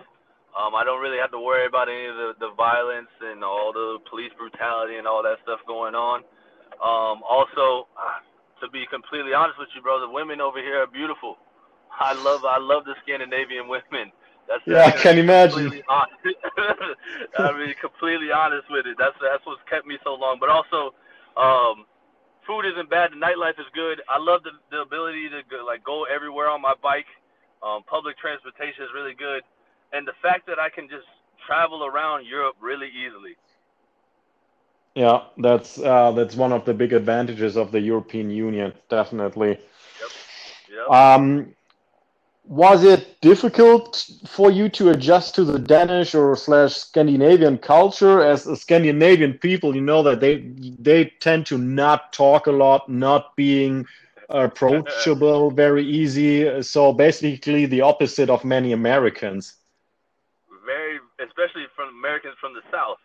Um, 0.57 0.73
I 0.73 0.83
don't 0.83 0.99
really 1.01 1.21
have 1.21 1.29
to 1.31 1.39
worry 1.39 1.67
about 1.69 1.89
any 1.89 2.09
of 2.09 2.17
the, 2.17 2.33
the 2.39 2.51
violence 2.57 3.13
and 3.21 3.43
all 3.43 3.71
the 3.71 4.01
police 4.09 4.33
brutality 4.33 4.97
and 4.97 5.05
all 5.05 5.21
that 5.21 5.37
stuff 5.45 5.61
going 5.69 5.93
on. 5.93 6.25
Um, 6.81 7.21
also, 7.21 7.85
to 8.61 8.69
be 8.73 8.85
completely 8.89 9.33
honest 9.33 9.59
with 9.59 9.69
you, 9.75 9.81
bro, 9.81 9.99
the 10.01 10.09
women 10.09 10.41
over 10.41 10.57
here 10.57 10.81
are 10.81 10.87
beautiful. 10.87 11.37
I 11.99 12.13
love 12.13 12.45
I 12.45 12.57
love 12.57 12.85
the 12.85 12.95
Scandinavian 13.03 13.67
women. 13.67 14.11
That's 14.47 14.63
Yeah, 14.65 14.85
I 14.85 14.91
can 14.91 15.17
imagine. 15.17 15.81
I 15.89 17.51
mean, 17.53 17.75
completely 17.79 18.31
honest 18.31 18.65
with 18.69 18.85
it. 18.87 18.97
That's 18.97 19.15
that's 19.21 19.45
what's 19.45 19.61
kept 19.69 19.85
me 19.85 19.97
so 20.03 20.15
long. 20.15 20.37
But 20.39 20.49
also, 20.49 20.95
um, 21.37 21.85
food 22.49 22.65
isn't 22.65 22.89
bad. 22.89 23.11
The 23.11 23.15
nightlife 23.15 23.59
is 23.59 23.69
good. 23.75 24.01
I 24.09 24.17
love 24.17 24.41
the, 24.41 24.51
the 24.71 24.81
ability 24.81 25.29
to 25.29 25.41
go, 25.49 25.63
like 25.63 25.83
go 25.83 26.05
everywhere 26.05 26.49
on 26.49 26.61
my 26.61 26.73
bike. 26.81 27.05
Um, 27.61 27.83
public 27.83 28.17
transportation 28.17 28.83
is 28.83 28.89
really 28.95 29.13
good, 29.13 29.43
and 29.93 30.07
the 30.07 30.13
fact 30.21 30.47
that 30.47 30.57
I 30.57 30.69
can 30.69 30.87
just 30.89 31.05
travel 31.45 31.85
around 31.85 32.25
Europe 32.25 32.55
really 32.59 32.87
easily. 32.87 33.35
Yeah, 34.95 35.25
that's 35.37 35.77
uh, 35.77 36.11
that's 36.13 36.35
one 36.35 36.51
of 36.51 36.65
the 36.65 36.73
big 36.73 36.93
advantages 36.93 37.55
of 37.57 37.71
the 37.71 37.79
European 37.79 38.29
Union, 38.31 38.73
definitely. 38.89 39.59
Yep. 40.71 40.89
Um, 40.89 41.53
was 42.49 42.83
it 42.83 43.21
difficult 43.21 44.09
for 44.25 44.49
you 44.49 44.69
to 44.69 44.89
adjust 44.89 45.35
to 45.35 45.43
the 45.43 45.59
Danish 45.59 46.15
or 46.15 46.35
slash 46.35 46.73
Scandinavian 46.73 47.59
culture? 47.59 48.23
As 48.23 48.47
a 48.47 48.55
Scandinavian 48.55 49.33
people, 49.35 49.75
you 49.75 49.81
know 49.81 50.01
that 50.01 50.19
they 50.19 50.37
they 50.79 51.13
tend 51.19 51.45
to 51.45 51.59
not 51.59 52.11
talk 52.11 52.47
a 52.47 52.51
lot, 52.51 52.89
not 52.89 53.35
being 53.35 53.85
approachable 54.29 55.51
very 55.65 55.85
easy. 55.85 56.63
So 56.63 56.91
basically, 56.91 57.67
the 57.67 57.81
opposite 57.81 58.31
of 58.31 58.43
many 58.43 58.73
Americans. 58.73 59.53
very, 60.65 60.97
especially 61.19 61.65
from 61.75 61.89
Americans 61.89 62.33
from 62.41 62.55
the 62.55 62.65
South. 62.71 62.97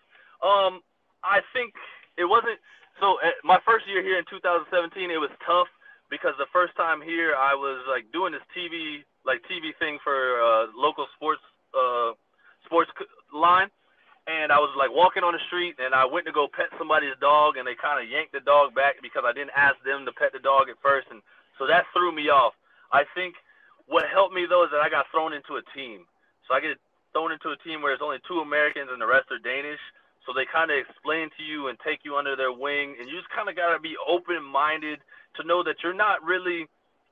Um, 0.43 0.81
I 1.23 1.41
think 1.53 1.75
it 2.17 2.25
wasn't. 2.25 2.59
So 2.99 3.21
uh, 3.21 3.29
my 3.45 3.61
first 3.67 3.87
year 3.87 4.03
here 4.03 4.17
in 4.17 4.25
2017, 4.25 5.11
it 5.11 5.21
was 5.21 5.31
tough 5.45 5.69
because 6.09 6.33
the 6.39 6.49
first 6.51 6.75
time 6.77 7.03
here 7.03 7.35
I 7.37 7.53
was 7.55 7.85
like 7.87 8.11
doing 8.11 8.33
this 8.33 8.47
TV 8.57 9.05
like 9.27 9.43
TV 9.51 9.73
thing 9.79 9.99
for 10.05 10.41
uh, 10.41 10.67
local 10.77 11.07
sports 11.17 11.43
uh, 11.73 12.13
sports 12.65 12.91
line, 13.33 13.69
and 14.27 14.53
I 14.53 14.59
was 14.59 14.73
like 14.79 14.93
walking 14.93 15.25
on 15.25 15.33
the 15.33 15.43
street 15.49 15.77
and 15.77 15.93
I 15.95 16.05
went 16.05 16.25
to 16.27 16.33
go 16.33 16.49
pet 16.49 16.73
somebody's 16.79 17.17
dog 17.21 17.57
and 17.57 17.67
they 17.67 17.77
kind 17.77 18.01
of 18.01 18.09
yanked 18.09 18.33
the 18.33 18.41
dog 18.41 18.75
back 18.75 18.97
because 19.03 19.25
I 19.27 19.33
didn't 19.33 19.53
ask 19.57 19.77
them 19.85 20.07
to 20.07 20.13
pet 20.13 20.33
the 20.33 20.41
dog 20.41 20.69
at 20.69 20.81
first, 20.81 21.09
and 21.11 21.21
so 21.59 21.67
that 21.67 21.85
threw 21.93 22.13
me 22.13 22.29
off. 22.29 22.55
I 22.93 23.05
think 23.15 23.35
what 23.87 24.09
helped 24.09 24.35
me 24.35 24.47
though 24.49 24.65
is 24.65 24.71
that 24.73 24.81
I 24.81 24.89
got 24.89 25.07
thrown 25.13 25.33
into 25.33 25.61
a 25.61 25.65
team. 25.77 26.09
So 26.49 26.55
I 26.55 26.61
get 26.61 26.77
thrown 27.13 27.33
into 27.33 27.53
a 27.53 27.59
team 27.65 27.81
where 27.81 27.93
there's 27.93 28.05
only 28.05 28.21
two 28.29 28.41
Americans 28.41 28.91
and 28.93 29.01
the 29.01 29.07
rest 29.09 29.29
are 29.33 29.41
Danish. 29.41 29.81
So 30.25 30.33
they 30.33 30.49
kind 30.49 30.73
of 30.73 30.81
explain 30.81 31.29
to 31.37 31.43
you 31.45 31.69
and 31.69 31.77
take 31.85 32.01
you 32.01 32.17
under 32.17 32.33
their 32.35 32.53
wing, 32.53 32.97
and 32.97 33.05
you 33.09 33.17
just 33.21 33.29
kind 33.29 33.49
of 33.49 33.57
got 33.57 33.77
to 33.77 33.81
be 33.81 33.93
open-minded 34.09 35.05
to 35.37 35.41
know 35.45 35.63
that 35.63 35.85
you're 35.85 35.93
not 35.93 36.25
really 36.25 36.65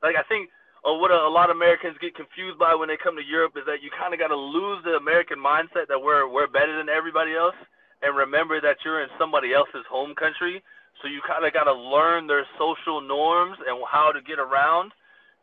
like 0.03 0.17
I 0.17 0.25
think 0.25 0.49
uh, 0.83 0.95
what 0.95 1.11
a, 1.11 1.15
a 1.15 1.31
lot 1.31 1.51
of 1.51 1.57
Americans 1.57 1.97
get 2.01 2.15
confused 2.15 2.59
by 2.59 2.75
when 2.75 2.89
they 2.89 2.99
come 2.99 3.15
to 3.15 3.23
Europe 3.23 3.55
is 3.55 3.63
that 3.67 3.83
you 3.83 3.91
kind 3.95 4.13
of 4.13 4.19
got 4.19 4.35
to 4.35 4.39
lose 4.39 4.83
the 4.83 4.99
American 4.99 5.39
mindset 5.39 5.87
that 5.87 6.01
we're 6.01 6.27
we're 6.27 6.51
better 6.51 6.77
than 6.77 6.89
everybody 6.89 7.35
else, 7.35 7.57
and 8.03 8.17
remember 8.17 8.61
that 8.61 8.83
you're 8.85 9.03
in 9.03 9.11
somebody 9.19 9.55
else's 9.55 9.87
home 9.87 10.15
country. 10.15 10.63
So 11.01 11.09
you 11.09 11.23
kind 11.27 11.47
of 11.47 11.53
got 11.55 11.65
to 11.65 11.75
learn 11.75 12.27
their 12.27 12.47
social 12.59 13.01
norms 13.01 13.59
and 13.67 13.79
how 13.91 14.13
to 14.13 14.21
get 14.23 14.39
around 14.39 14.93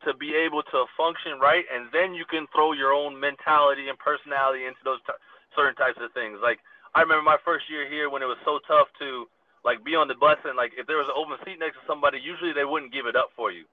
to 0.08 0.14
be 0.16 0.32
able 0.36 0.64
to 0.64 0.86
function 0.96 1.40
right, 1.40 1.66
and 1.68 1.92
then 1.92 2.14
you 2.14 2.24
can 2.24 2.48
throw 2.56 2.72
your 2.72 2.94
own 2.94 3.20
mentality 3.20 3.90
and 3.90 4.00
personality 4.00 4.64
into 4.68 4.80
those 4.84 5.00
t- 5.04 5.20
certain 5.56 5.76
types 5.76 6.00
of 6.00 6.12
things. 6.16 6.40
Like 6.44 6.60
I 6.96 7.02
remember 7.02 7.24
my 7.24 7.40
first 7.44 7.68
year 7.72 7.88
here 7.88 8.10
when 8.10 8.24
it 8.24 8.30
was 8.32 8.40
so 8.44 8.60
tough 8.68 8.88
to 9.00 9.28
like 9.64 9.84
be 9.84 9.96
on 9.96 10.08
the 10.08 10.16
bus 10.16 10.40
and 10.44 10.56
like 10.56 10.72
if 10.76 10.88
there 10.88 11.00
was 11.00 11.12
an 11.12 11.20
open 11.20 11.36
seat 11.44 11.60
next 11.60 11.80
to 11.80 11.84
somebody, 11.88 12.20
usually 12.20 12.52
they 12.52 12.64
wouldn't 12.68 12.96
give 12.96 13.08
it 13.08 13.16
up 13.16 13.32
for 13.36 13.52
you. 13.52 13.64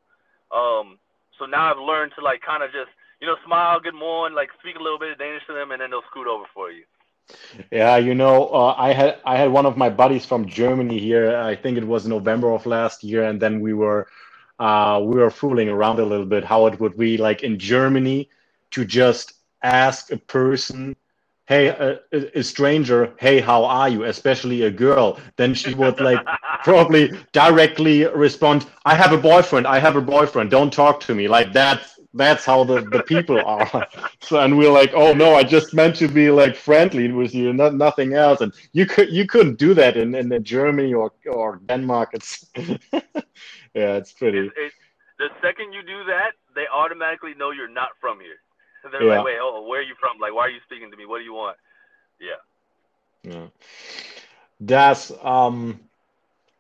Um, 0.51 0.99
so 1.39 1.47
now 1.47 1.71
I've 1.71 1.79
learned 1.79 2.13
to 2.17 2.25
like 2.25 2.41
kind 2.43 2.63
of 2.63 2.71
just 2.73 2.91
you 3.21 3.27
know 3.27 3.37
smile, 3.45 3.81
good 3.81 3.95
morning, 3.95 4.37
like 4.37 4.51
speak 4.61 4.77
a 4.77 4.83
little 4.83 4.99
bit 4.99 5.13
of 5.13 5.19
Danish 5.19 5.47
to 5.47 5.55
them, 5.55 5.71
and 5.71 5.81
then 5.81 5.91
they'll 5.91 6.07
scoot 6.11 6.27
over 6.27 6.45
for 6.55 6.71
you. 6.71 6.85
Yeah, 7.73 7.97
you 7.97 8.15
know, 8.15 8.49
uh, 8.49 8.75
I 8.77 8.93
had 8.93 9.19
I 9.25 9.37
had 9.37 9.51
one 9.51 9.67
of 9.67 9.77
my 9.77 9.91
buddies 9.91 10.25
from 10.25 10.47
Germany 10.47 10.99
here. 10.99 11.37
I 11.37 11.57
think 11.57 11.77
it 11.77 11.87
was 11.87 12.07
November 12.07 12.53
of 12.53 12.67
last 12.67 13.03
year, 13.03 13.25
and 13.25 13.41
then 13.41 13.61
we 13.61 13.73
were 13.75 14.07
uh, 14.59 15.01
we 15.03 15.19
were 15.19 15.31
fooling 15.31 15.69
around 15.69 15.99
a 15.99 16.05
little 16.05 16.27
bit 16.27 16.45
how 16.45 16.67
it 16.67 16.79
would 16.81 16.97
be 16.97 17.17
like 17.17 17.43
in 17.43 17.59
Germany 17.59 18.29
to 18.71 18.85
just 18.85 19.35
ask 19.63 20.13
a 20.13 20.17
person, 20.17 20.97
"Hey, 21.47 21.69
a, 21.69 22.01
a 22.13 22.39
a 22.39 22.43
stranger, 22.43 23.13
hey, 23.19 23.41
how 23.41 23.65
are 23.65 23.89
you?" 23.89 24.05
Especially 24.05 24.63
a 24.63 24.71
girl. 24.71 25.19
Then 25.37 25.55
she 25.55 25.75
would 25.75 26.01
like 26.01 26.25
probably 26.65 27.13
directly 27.33 28.07
respond, 28.07 28.67
"I 28.85 28.95
have 28.95 29.13
a 29.13 29.19
boyfriend. 29.19 29.67
I 29.67 29.79
have 29.79 29.97
a 29.97 30.01
boyfriend. 30.01 30.51
Don't 30.51 30.73
talk 30.73 31.01
to 31.01 31.15
me." 31.15 31.29
Like 31.29 31.53
that's 31.53 31.99
that's 32.15 32.45
how 32.45 32.65
the, 32.65 32.81
the 32.91 33.03
people 33.03 33.41
are. 33.45 33.87
So 34.21 34.41
and 34.41 34.59
we're 34.59 34.73
like, 34.73 34.93
"Oh 34.95 35.13
no, 35.13 35.35
I 35.37 35.45
just 35.45 35.73
meant 35.75 35.95
to 35.97 36.09
be 36.09 36.31
like 36.31 36.57
friendly 36.57 37.13
with 37.13 37.35
you, 37.35 37.53
not 37.53 37.75
nothing 37.75 38.15
else." 38.15 38.41
And 38.41 38.53
you 38.73 38.87
could 38.87 39.11
you 39.13 39.27
couldn't 39.27 39.59
do 39.59 39.75
that 39.75 39.97
in 39.97 40.15
in 40.15 40.43
Germany 40.43 40.95
or 40.95 41.13
or 41.27 41.61
Denmark. 41.67 42.11
It's 42.15 42.47
yeah, 42.57 43.97
it's 44.01 44.13
pretty. 44.13 44.39
It, 44.39 44.53
it, 44.57 44.73
the 45.19 45.29
second 45.41 45.73
you 45.73 45.83
do 45.83 46.05
that, 46.05 46.33
they 46.55 46.67
automatically 46.73 47.35
know 47.35 47.51
you're 47.53 47.69
not 47.69 47.91
from 48.01 48.19
here. 48.21 48.41
They're 48.91 49.07
Yeah. 49.07 49.19
like, 49.19 49.25
wait, 49.25 49.39
oh, 49.41 49.67
where 49.69 49.81
are 49.81 49.83
you 49.83 49.95
from? 50.01 50.19
Like, 50.19 50.35
why 50.35 50.47
are 50.47 50.51
you 50.51 50.61
speaking 50.65 50.91
to 50.91 50.97
me? 50.97 51.07
What 51.07 51.19
do 51.19 51.25
you 51.25 51.35
want? 51.35 51.57
Yeah. 52.21 52.41
Yeah. 53.23 53.47
That's 54.61 55.13
um, 55.23 55.81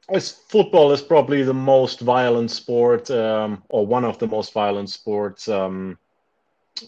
as 0.09 0.33
football 0.33 0.93
is 0.93 1.03
probably 1.03 1.43
the 1.43 1.55
most 1.55 2.01
violent 2.01 2.51
sport, 2.51 3.11
um, 3.11 3.63
or 3.69 3.87
one 3.87 4.05
of 4.05 4.19
the 4.19 4.27
most 4.27 4.53
violent 4.53 4.91
sports. 4.91 5.49
Um, 5.49 5.99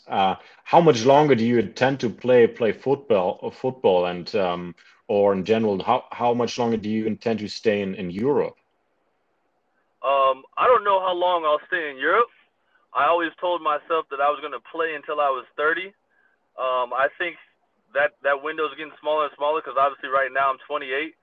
uh, 0.07 0.35
how 0.65 0.81
much 0.81 1.05
longer 1.07 1.35
do 1.35 1.45
you 1.45 1.59
intend 1.59 1.99
to 2.01 2.11
play 2.11 2.47
play 2.47 2.73
football 2.73 3.39
or 3.43 3.51
football 3.51 4.07
and 4.07 4.35
um, 4.35 4.75
or 5.09 5.33
in 5.33 5.45
general, 5.45 5.83
how 5.83 6.05
how 6.13 6.35
much 6.35 6.59
longer 6.59 6.77
do 6.77 6.89
you 6.89 7.07
intend 7.07 7.39
to 7.41 7.49
stay 7.49 7.81
in 7.81 7.95
in 7.95 8.11
Europe? 8.11 8.57
Um, 10.03 10.45
I 10.57 10.67
don't 10.67 10.85
know 10.85 11.01
how 11.01 11.15
long 11.15 11.45
I'll 11.45 11.67
stay 11.67 11.91
in 11.91 11.97
Europe. 11.97 12.29
I 12.95 13.07
always 13.07 13.33
told 13.41 13.63
myself 13.63 14.07
that 14.11 14.21
I 14.21 14.31
was 14.31 14.41
going 14.41 14.57
to 14.57 14.65
play 14.73 14.95
until 14.95 15.21
I 15.21 15.29
was 15.29 15.45
30. 15.57 15.93
Um, 16.57 16.93
I 16.93 17.09
think 17.19 17.37
that 17.95 18.17
that 18.23 18.43
window 18.43 18.67
is 18.67 18.77
getting 18.77 18.97
smaller 19.01 19.29
and 19.29 19.35
smaller 19.37 19.61
because 19.61 19.79
obviously 19.79 20.09
right 20.09 20.33
now 20.33 20.51
I'm 20.51 20.61
28. 20.67 21.15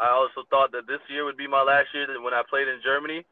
I 0.00 0.08
also 0.08 0.48
thought 0.48 0.72
that 0.72 0.88
this 0.88 1.00
year 1.08 1.24
would 1.24 1.36
be 1.36 1.46
my 1.46 1.62
last 1.62 1.92
year 1.92 2.08
when 2.20 2.32
I 2.32 2.42
played 2.48 2.68
in 2.68 2.80
Germany 2.82 3.24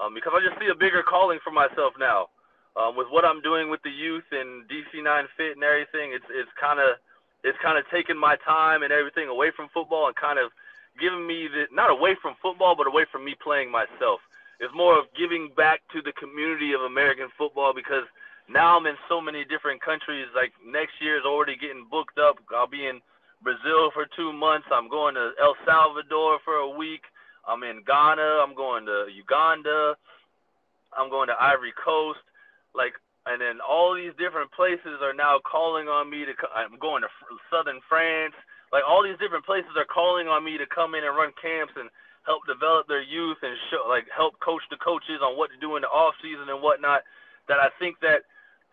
um, 0.00 0.14
because 0.14 0.32
I 0.34 0.40
just 0.40 0.58
see 0.58 0.72
a 0.72 0.74
bigger 0.74 1.04
calling 1.04 1.38
for 1.44 1.52
myself 1.52 1.94
now. 2.00 2.32
Um, 2.74 2.96
with 2.96 3.06
what 3.08 3.24
I'm 3.24 3.40
doing 3.40 3.70
with 3.70 3.82
the 3.82 3.92
youth 3.92 4.26
and 4.32 4.66
DC9 4.66 5.06
Fit 5.36 5.54
and 5.54 5.62
everything, 5.62 6.10
it's 6.10 6.26
it's 6.32 6.50
kind 6.58 6.80
of 6.80 6.98
it's 7.44 7.58
kind 7.62 7.78
of 7.78 7.84
taking 7.92 8.18
my 8.18 8.34
time 8.42 8.82
and 8.82 8.90
everything 8.90 9.28
away 9.28 9.52
from 9.54 9.68
football 9.68 10.08
and 10.08 10.16
kind 10.16 10.40
of 10.40 10.50
giving 10.98 11.26
me 11.26 11.46
the 11.46 11.70
not 11.70 11.90
away 11.90 12.16
from 12.20 12.34
football 12.42 12.74
but 12.74 12.88
away 12.88 13.04
from 13.12 13.24
me 13.24 13.36
playing 13.38 13.70
myself. 13.70 14.18
It's 14.60 14.74
more 14.74 14.98
of 14.98 15.06
giving 15.18 15.50
back 15.56 15.80
to 15.92 16.02
the 16.02 16.12
community 16.12 16.72
of 16.72 16.82
American 16.82 17.28
football 17.36 17.72
because 17.74 18.04
now 18.48 18.76
I'm 18.76 18.86
in 18.86 18.96
so 19.08 19.20
many 19.20 19.44
different 19.44 19.82
countries. 19.82 20.26
Like 20.34 20.52
next 20.64 21.00
year 21.00 21.18
is 21.18 21.24
already 21.24 21.56
getting 21.56 21.86
booked 21.90 22.18
up. 22.18 22.36
I'll 22.54 22.68
be 22.70 22.86
in 22.86 23.00
Brazil 23.42 23.90
for 23.92 24.06
two 24.16 24.32
months. 24.32 24.66
I'm 24.70 24.88
going 24.88 25.14
to 25.14 25.32
El 25.40 25.56
Salvador 25.66 26.38
for 26.44 26.56
a 26.62 26.68
week. 26.68 27.02
I'm 27.46 27.62
in 27.62 27.82
Ghana. 27.86 28.40
I'm 28.40 28.54
going 28.54 28.86
to 28.86 29.06
Uganda. 29.12 29.94
I'm 30.96 31.10
going 31.10 31.28
to 31.28 31.36
Ivory 31.40 31.74
Coast. 31.76 32.22
Like, 32.74 32.94
and 33.26 33.40
then 33.40 33.58
all 33.60 33.94
these 33.94 34.12
different 34.18 34.52
places 34.52 35.00
are 35.02 35.14
now 35.14 35.40
calling 35.44 35.88
on 35.88 36.10
me 36.10 36.24
to. 36.24 36.32
I'm 36.54 36.78
going 36.78 37.02
to 37.02 37.08
southern 37.50 37.80
France. 37.88 38.34
Like 38.72 38.82
all 38.88 39.02
these 39.02 39.18
different 39.18 39.46
places 39.46 39.70
are 39.76 39.88
calling 39.88 40.26
on 40.28 40.44
me 40.44 40.58
to 40.58 40.66
come 40.66 40.94
in 40.94 41.04
and 41.04 41.16
run 41.16 41.30
camps 41.40 41.72
and 41.76 41.88
their 42.94 43.02
youth 43.02 43.42
and 43.42 43.58
show, 43.74 43.82
like 43.90 44.06
help 44.14 44.38
coach 44.38 44.62
the 44.70 44.78
coaches 44.78 45.18
on 45.18 45.34
what 45.34 45.50
to 45.50 45.58
do 45.58 45.74
in 45.74 45.82
the 45.82 45.90
off 45.90 46.14
season 46.22 46.46
and 46.46 46.62
whatnot. 46.62 47.02
That 47.50 47.58
I 47.58 47.74
think 47.82 47.98
that 48.06 48.22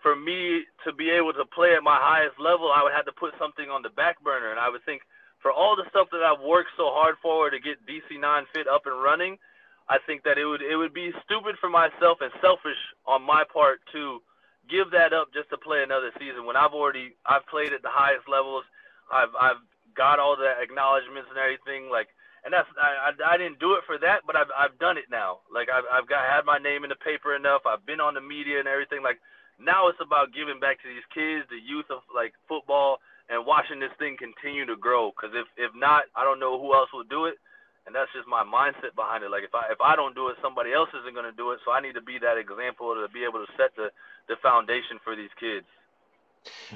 for 0.06 0.14
me 0.14 0.70
to 0.86 0.94
be 0.94 1.10
able 1.10 1.34
to 1.34 1.46
play 1.50 1.74
at 1.74 1.82
my 1.82 1.98
highest 1.98 2.38
level, 2.38 2.70
I 2.70 2.86
would 2.86 2.94
have 2.94 3.10
to 3.10 3.18
put 3.18 3.34
something 3.42 3.74
on 3.74 3.82
the 3.82 3.90
back 3.90 4.22
burner. 4.22 4.54
And 4.54 4.62
I 4.62 4.70
would 4.70 4.86
think 4.86 5.02
for 5.42 5.50
all 5.50 5.74
the 5.74 5.90
stuff 5.90 6.14
that 6.14 6.22
I've 6.22 6.42
worked 6.46 6.78
so 6.78 6.94
hard 6.94 7.18
for 7.22 7.50
to 7.50 7.58
get 7.58 7.82
DC9 7.90 8.22
fit 8.54 8.70
up 8.70 8.86
and 8.86 9.02
running, 9.02 9.42
I 9.90 9.98
think 10.06 10.22
that 10.24 10.38
it 10.38 10.46
would 10.46 10.62
it 10.62 10.78
would 10.78 10.94
be 10.94 11.12
stupid 11.26 11.58
for 11.58 11.70
myself 11.70 12.22
and 12.22 12.32
selfish 12.40 12.80
on 13.10 13.26
my 13.26 13.44
part 13.50 13.82
to 13.92 14.22
give 14.70 14.94
that 14.94 15.12
up 15.12 15.34
just 15.34 15.50
to 15.50 15.58
play 15.58 15.82
another 15.82 16.14
season 16.22 16.46
when 16.46 16.56
I've 16.56 16.78
already 16.78 17.18
I've 17.26 17.46
played 17.50 17.74
at 17.74 17.82
the 17.82 17.92
highest 17.92 18.30
levels. 18.30 18.64
I've 19.12 19.34
I've 19.36 19.62
got 19.98 20.20
all 20.20 20.38
the 20.38 20.54
acknowledgments 20.62 21.28
and 21.28 21.42
everything 21.42 21.92
like 21.92 22.08
and 22.46 22.54
that's 22.54 22.68
I, 22.78 23.12
I, 23.14 23.36
I 23.36 23.38
didn't 23.38 23.60
do 23.60 23.76
it 23.78 23.86
for 23.86 23.98
that, 24.02 24.26
but 24.26 24.36
I've 24.36 24.50
I've 24.58 24.76
done 24.80 24.98
it 24.98 25.10
now. 25.12 25.46
Like 25.54 25.70
I've 25.70 25.86
I've 25.92 26.10
got 26.10 26.26
had 26.26 26.46
my 26.46 26.58
name 26.58 26.84
in 26.84 26.90
the 26.90 27.00
paper 27.02 27.36
enough. 27.36 27.66
I've 27.70 27.86
been 27.86 28.02
on 28.02 28.16
the 28.18 28.24
media 28.24 28.60
and 28.60 28.68
everything. 28.68 29.04
Like 29.04 29.22
now 29.62 29.90
it's 29.90 30.02
about 30.02 30.34
giving 30.34 30.58
back 30.60 30.82
to 30.82 30.90
these 30.90 31.06
kids, 31.14 31.46
the 31.54 31.62
youth 31.62 31.90
of 31.94 32.02
like 32.10 32.34
football, 32.50 32.98
and 33.30 33.46
watching 33.46 33.78
this 33.78 33.94
thing 34.02 34.18
continue 34.18 34.66
to 34.66 34.78
grow. 34.78 35.14
Because 35.14 35.38
if 35.38 35.46
if 35.58 35.72
not, 35.78 36.10
I 36.18 36.26
don't 36.26 36.42
know 36.42 36.58
who 36.58 36.74
else 36.74 36.90
will 36.90 37.06
do 37.06 37.30
it, 37.30 37.38
and 37.86 37.94
that's 37.94 38.10
just 38.18 38.26
my 38.26 38.42
mindset 38.42 38.98
behind 38.98 39.22
it. 39.22 39.30
Like 39.30 39.46
if 39.46 39.54
I 39.54 39.70
if 39.70 39.82
I 39.84 39.94
don't 39.94 40.18
do 40.18 40.34
it, 40.34 40.42
somebody 40.42 40.74
else 40.74 40.90
isn't 40.98 41.14
gonna 41.14 41.36
do 41.38 41.54
it. 41.54 41.62
So 41.62 41.72
I 41.72 41.82
need 41.82 41.94
to 41.94 42.06
be 42.06 42.18
that 42.26 42.42
example 42.42 42.98
to 42.98 43.06
be 43.14 43.22
able 43.22 43.46
to 43.46 43.50
set 43.54 43.76
the 43.78 43.94
the 44.26 44.38
foundation 44.42 44.98
for 45.06 45.14
these 45.14 45.34
kids. 45.38 45.70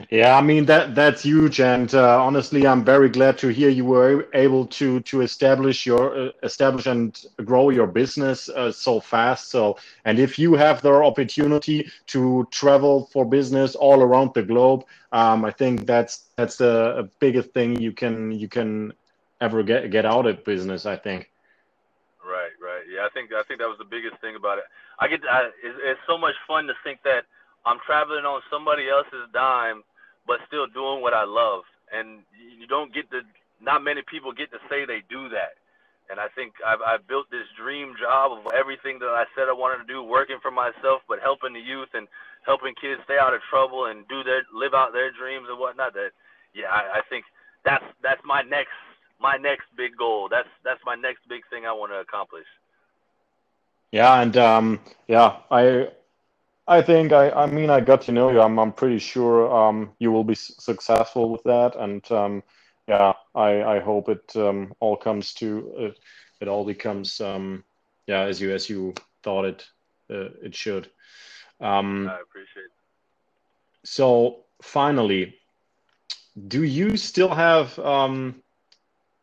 Yeah, 0.09 0.37
I 0.37 0.41
mean 0.41 0.65
that 0.65 0.93
that's 0.95 1.23
huge, 1.23 1.59
and 1.61 1.93
uh, 1.93 2.21
honestly, 2.23 2.67
I'm 2.67 2.83
very 2.83 3.09
glad 3.09 3.37
to 3.39 3.47
hear 3.47 3.69
you 3.69 3.85
were 3.85 4.27
able 4.33 4.65
to 4.67 4.99
to 5.01 5.21
establish 5.21 5.85
your 5.85 6.17
uh, 6.17 6.31
establish 6.43 6.85
and 6.85 7.17
grow 7.45 7.69
your 7.69 7.87
business 7.87 8.49
uh, 8.49 8.71
so 8.71 8.99
fast. 8.99 9.49
So, 9.49 9.77
and 10.03 10.19
if 10.19 10.37
you 10.37 10.55
have 10.55 10.81
the 10.81 10.93
opportunity 10.93 11.89
to 12.07 12.47
travel 12.51 13.09
for 13.13 13.25
business 13.25 13.75
all 13.75 14.01
around 14.01 14.33
the 14.33 14.43
globe, 14.43 14.83
um, 15.13 15.45
I 15.45 15.51
think 15.51 15.85
that's 15.87 16.25
that's 16.35 16.57
the 16.57 17.09
biggest 17.19 17.51
thing 17.51 17.79
you 17.79 17.91
can 17.93 18.31
you 18.31 18.47
can 18.49 18.93
ever 19.41 19.63
get 19.63 19.91
get 19.91 20.05
out 20.05 20.25
of 20.25 20.43
business. 20.43 20.85
I 20.85 20.97
think. 20.97 21.31
Right, 22.23 22.51
right. 22.61 22.83
Yeah, 22.91 23.05
I 23.05 23.09
think 23.13 23.31
I 23.33 23.43
think 23.43 23.59
that 23.59 23.69
was 23.69 23.77
the 23.77 23.85
biggest 23.85 24.19
thing 24.21 24.35
about 24.35 24.57
it. 24.57 24.65
I 24.99 25.07
get 25.07 25.21
I, 25.29 25.49
it's, 25.63 25.79
it's 25.83 25.99
so 26.07 26.17
much 26.17 26.35
fun 26.47 26.67
to 26.67 26.73
think 26.83 26.99
that 27.03 27.25
I'm 27.65 27.79
traveling 27.85 28.25
on 28.25 28.41
somebody 28.49 28.89
else's 28.89 29.27
dime, 29.33 29.83
but 30.27 30.39
still 30.47 30.67
doing 30.67 31.01
what 31.01 31.13
I 31.13 31.25
love. 31.25 31.63
And 31.91 32.21
you 32.37 32.67
don't 32.67 32.93
get 32.93 33.09
to, 33.11 33.21
not 33.61 33.83
many 33.83 34.01
people 34.05 34.31
get 34.31 34.51
to 34.51 34.59
say 34.69 34.85
they 34.85 35.01
do 35.09 35.29
that. 35.29 35.57
And 36.09 36.19
I 36.19 36.29
think 36.37 36.53
I've, 36.61 36.81
I've 36.85 37.07
built 37.07 37.25
this 37.31 37.49
dream 37.57 37.95
job 37.97 38.31
of 38.31 38.53
everything 38.53 38.99
that 38.99 39.09
I 39.09 39.25
said 39.33 39.49
I 39.49 39.57
wanted 39.57 39.81
to 39.81 39.89
do, 39.89 40.03
working 40.03 40.37
for 40.41 40.51
myself, 40.51 41.01
but 41.09 41.17
helping 41.19 41.53
the 41.53 41.59
youth 41.59 41.89
and 41.93 42.07
helping 42.45 42.77
kids 42.77 43.01
stay 43.05 43.17
out 43.17 43.33
of 43.33 43.41
trouble 43.49 43.85
and 43.89 44.07
do 44.07 44.21
their, 44.21 44.45
live 44.53 44.75
out 44.75 44.93
their 44.93 45.09
dreams 45.09 45.47
and 45.49 45.57
whatnot. 45.57 45.93
That, 45.93 46.13
yeah, 46.53 46.69
I, 46.69 46.99
I 46.99 47.01
think 47.09 47.25
that's 47.65 47.83
that's 48.03 48.21
my 48.23 48.43
next 48.43 48.77
my 49.19 49.37
next 49.37 49.65
big 49.75 49.97
goal. 49.97 50.29
That's 50.29 50.47
that's 50.63 50.79
my 50.85 50.93
next 50.93 51.27
big 51.27 51.41
thing 51.49 51.65
I 51.65 51.73
want 51.73 51.91
to 51.91 51.97
accomplish. 51.97 52.45
Yeah, 53.91 54.21
and 54.21 54.37
um, 54.37 54.79
yeah, 55.07 55.37
I 55.49 55.89
I 56.67 56.81
think 56.81 57.11
I, 57.11 57.29
I 57.29 57.45
mean 57.45 57.69
I 57.69 57.79
got 57.79 58.01
to 58.03 58.11
know 58.11 58.31
you. 58.31 58.41
I'm 58.41 58.57
I'm 58.59 58.71
pretty 58.71 58.99
sure 58.99 59.53
um, 59.55 59.91
you 59.99 60.11
will 60.11 60.23
be 60.23 60.35
successful 60.35 61.29
with 61.29 61.43
that, 61.43 61.75
and 61.75 62.09
um, 62.11 62.43
yeah, 62.87 63.13
I 63.35 63.63
I 63.63 63.79
hope 63.79 64.09
it 64.09 64.35
um, 64.35 64.73
all 64.79 64.97
comes 64.97 65.33
to 65.35 65.73
it, 65.77 65.99
it 66.41 66.47
all 66.47 66.65
becomes 66.65 67.21
um, 67.21 67.63
yeah 68.07 68.21
as 68.21 68.41
you 68.41 68.53
as 68.53 68.69
you 68.69 68.93
thought 69.23 69.45
it 69.45 69.65
uh, 70.09 70.29
it 70.41 70.55
should. 70.55 70.89
Um, 71.61 72.07
I 72.07 72.19
appreciate. 72.21 72.65
It. 72.65 72.71
So 73.83 74.45
finally, 74.61 75.35
do 76.47 76.63
you 76.63 76.97
still 76.97 77.33
have 77.33 77.77
um, 77.79 78.41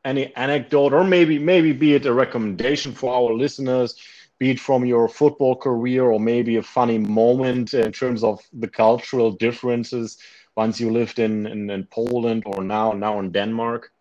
any 0.05 0.35
anecdote, 0.37 0.93
or 0.93 1.05
maybe 1.05 1.39
maybe 1.39 1.73
be 1.73 1.95
it 1.95 2.07
a 2.07 2.13
recommendation 2.13 2.93
for 2.93 3.13
our 3.13 3.35
listeners? 3.35 3.97
Be 4.43 4.51
it 4.51 4.59
from 4.59 4.85
your 4.85 5.07
football 5.07 5.55
career 5.55 6.03
or 6.11 6.19
maybe 6.19 6.57
a 6.57 6.63
funny 6.79 6.99
moment 6.99 7.75
in 7.75 7.93
terms 7.93 8.25
of 8.25 8.43
the 8.53 8.67
cultural 8.67 9.31
differences 9.31 10.19
once 10.57 10.81
you 10.81 10.91
lived 10.91 11.21
in, 11.21 11.47
in, 11.47 11.71
in 11.71 11.85
Poland 11.99 12.43
or 12.45 12.59
now 12.61 12.91
now 12.91 13.21
in 13.21 13.31
Denmark? 13.31 13.93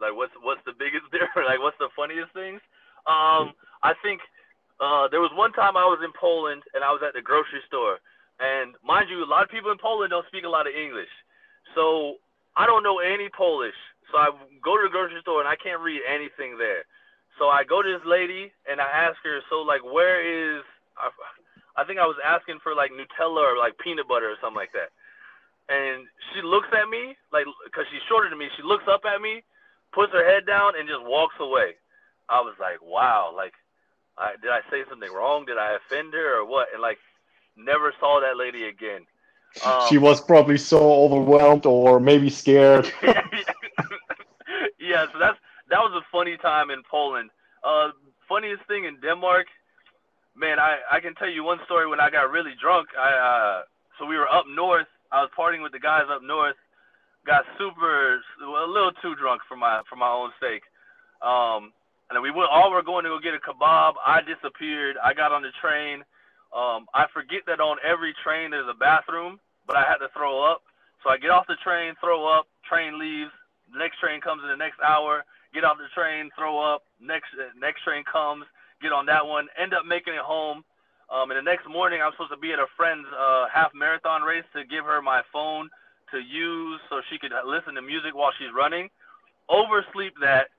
Like 0.00 0.14
what's 0.16 0.32
what's 0.46 0.64
the 0.64 0.72
biggest 0.72 1.04
difference? 1.18 1.46
Like 1.52 1.60
what's 1.60 1.76
the 1.76 1.92
funniest 2.00 2.32
things? 2.32 2.60
Um, 3.04 3.52
I 3.90 3.92
think 4.02 4.18
uh, 4.80 5.04
there 5.12 5.20
was 5.20 5.32
one 5.44 5.52
time 5.52 5.76
I 5.76 5.84
was 5.84 6.00
in 6.00 6.12
Poland 6.18 6.62
and 6.72 6.80
I 6.88 6.90
was 6.96 7.02
at 7.06 7.12
the 7.12 7.20
grocery 7.20 7.60
store, 7.68 8.00
and 8.40 8.72
mind 8.80 9.12
you, 9.12 9.20
a 9.20 9.28
lot 9.28 9.44
of 9.44 9.50
people 9.52 9.70
in 9.76 9.80
Poland 9.88 10.08
don't 10.08 10.28
speak 10.32 10.44
a 10.48 10.54
lot 10.56 10.64
of 10.64 10.72
English, 10.72 11.12
so 11.76 12.16
I 12.56 12.64
don't 12.64 12.82
know 12.82 12.96
any 13.14 13.28
Polish. 13.28 13.80
So 14.08 14.16
I 14.16 14.32
go 14.64 14.72
to 14.80 14.84
the 14.88 14.94
grocery 14.96 15.20
store 15.20 15.44
and 15.44 15.50
I 15.54 15.56
can't 15.60 15.84
read 15.84 16.00
anything 16.08 16.56
there. 16.56 16.88
So 17.38 17.48
I 17.48 17.64
go 17.64 17.82
to 17.82 17.88
this 17.88 18.06
lady 18.06 18.52
and 18.70 18.80
I 18.80 18.88
ask 18.88 19.16
her, 19.24 19.40
so 19.50 19.60
like, 19.60 19.84
where 19.84 20.24
is? 20.24 20.62
I, 20.96 21.10
I 21.76 21.84
think 21.84 21.98
I 21.98 22.06
was 22.06 22.16
asking 22.24 22.58
for 22.62 22.74
like 22.74 22.90
Nutella 22.90 23.52
or 23.52 23.58
like 23.58 23.76
peanut 23.78 24.08
butter 24.08 24.30
or 24.30 24.36
something 24.40 24.56
like 24.56 24.72
that. 24.72 24.90
And 25.68 26.06
she 26.32 26.40
looks 26.42 26.68
at 26.72 26.88
me 26.88 27.16
like, 27.32 27.44
cause 27.74 27.84
she's 27.92 28.02
shorter 28.08 28.30
than 28.30 28.38
me. 28.38 28.48
She 28.56 28.62
looks 28.62 28.84
up 28.88 29.02
at 29.04 29.20
me, 29.20 29.42
puts 29.92 30.12
her 30.12 30.24
head 30.24 30.46
down, 30.46 30.78
and 30.78 30.88
just 30.88 31.04
walks 31.04 31.34
away. 31.40 31.74
I 32.28 32.40
was 32.40 32.54
like, 32.58 32.80
wow, 32.82 33.32
like, 33.36 33.52
I, 34.16 34.32
did 34.40 34.50
I 34.50 34.60
say 34.70 34.84
something 34.88 35.12
wrong? 35.12 35.44
Did 35.44 35.58
I 35.58 35.76
offend 35.76 36.14
her 36.14 36.40
or 36.40 36.46
what? 36.46 36.68
And 36.72 36.80
like, 36.80 36.98
never 37.56 37.92
saw 38.00 38.20
that 38.20 38.36
lady 38.38 38.64
again. 38.68 39.02
Um, 39.64 39.88
she 39.88 39.98
was 39.98 40.20
probably 40.20 40.58
so 40.58 40.78
overwhelmed 41.04 41.66
or 41.66 42.00
maybe 42.00 42.30
scared. 42.30 42.90
yeah, 44.78 45.06
so 45.12 45.18
that's 45.18 45.38
that 45.70 45.82
was 45.82 45.92
a 45.94 46.04
funny 46.12 46.36
time 46.38 46.70
in 46.70 46.82
Poland. 46.88 47.30
Uh, 47.64 47.90
funniest 48.28 48.62
thing 48.66 48.84
in 48.84 49.00
Denmark, 49.00 49.46
man, 50.36 50.58
I 50.58 50.78
I 50.90 51.00
can 51.00 51.14
tell 51.14 51.30
you 51.30 51.42
one 51.42 51.58
story 51.64 51.88
when 51.88 52.00
I 52.00 52.10
got 52.10 52.30
really 52.30 52.54
drunk. 52.60 52.88
I 52.98 53.10
uh, 53.10 53.58
so 53.98 54.06
we 54.06 54.16
were 54.16 54.28
up 54.28 54.46
north. 54.48 54.86
I 55.10 55.22
was 55.22 55.30
partying 55.38 55.62
with 55.62 55.72
the 55.72 55.82
guys 55.82 56.06
up 56.10 56.22
north. 56.22 56.56
Got 57.26 57.42
super 57.58 58.22
a 58.38 58.70
little 58.70 58.92
too 59.02 59.14
drunk 59.16 59.42
for 59.48 59.56
my 59.56 59.82
for 59.88 59.96
my 59.96 60.10
own 60.10 60.30
sake. 60.38 60.62
Um, 61.22 61.72
and 62.10 62.22
we 62.22 62.30
went 62.30 62.50
all 62.52 62.70
were 62.70 62.86
going 62.86 63.02
to 63.02 63.10
go 63.10 63.18
get 63.18 63.34
a 63.34 63.42
kebab. 63.42 63.98
I 63.98 64.22
disappeared. 64.22 64.94
I 65.02 65.12
got 65.14 65.32
on 65.32 65.42
the 65.42 65.50
train. 65.58 66.06
Um, 66.54 66.86
I 66.94 67.10
forget 67.10 67.42
that 67.50 67.58
on 67.58 67.82
every 67.82 68.14
train 68.22 68.54
there's 68.54 68.70
a 68.70 68.78
bathroom, 68.78 69.40
but 69.66 69.74
I 69.74 69.82
had 69.82 69.98
to 69.98 70.08
throw 70.14 70.38
up. 70.38 70.62
So 71.02 71.10
I 71.10 71.18
get 71.18 71.34
off 71.34 71.50
the 71.50 71.58
train, 71.64 71.94
throw 71.98 72.22
up. 72.30 72.46
Train 72.70 72.98
leaves. 72.98 73.34
The 73.72 73.78
next 73.78 73.98
train 73.98 74.20
comes 74.20 74.42
in 74.46 74.50
the 74.50 74.56
next 74.56 74.78
hour 74.78 75.26
get 75.54 75.64
off 75.64 75.78
the 75.78 75.90
train, 75.94 76.30
throw 76.36 76.58
up. 76.58 76.82
Next 77.00 77.28
next 77.58 77.82
train 77.82 78.04
comes, 78.10 78.44
get 78.82 78.92
on 78.92 79.06
that 79.06 79.26
one, 79.26 79.48
end 79.60 79.74
up 79.74 79.84
making 79.86 80.14
it 80.14 80.24
home. 80.24 80.64
Um, 81.06 81.30
and 81.30 81.38
the 81.38 81.42
next 81.42 81.68
morning, 81.68 82.02
I'm 82.02 82.10
supposed 82.12 82.34
to 82.34 82.36
be 82.36 82.52
at 82.52 82.58
a 82.58 82.66
friend's 82.76 83.06
uh, 83.14 83.46
half 83.52 83.70
marathon 83.74 84.22
race 84.22 84.44
to 84.54 84.64
give 84.64 84.84
her 84.84 85.00
my 85.00 85.22
phone 85.32 85.70
to 86.10 86.18
use 86.18 86.80
so 86.90 87.00
she 87.10 87.18
could 87.18 87.32
listen 87.46 87.74
to 87.74 87.82
music 87.82 88.14
while 88.14 88.32
she's 88.38 88.50
running. 88.54 88.88
Oversleep 89.48 90.14
that, 90.20 90.50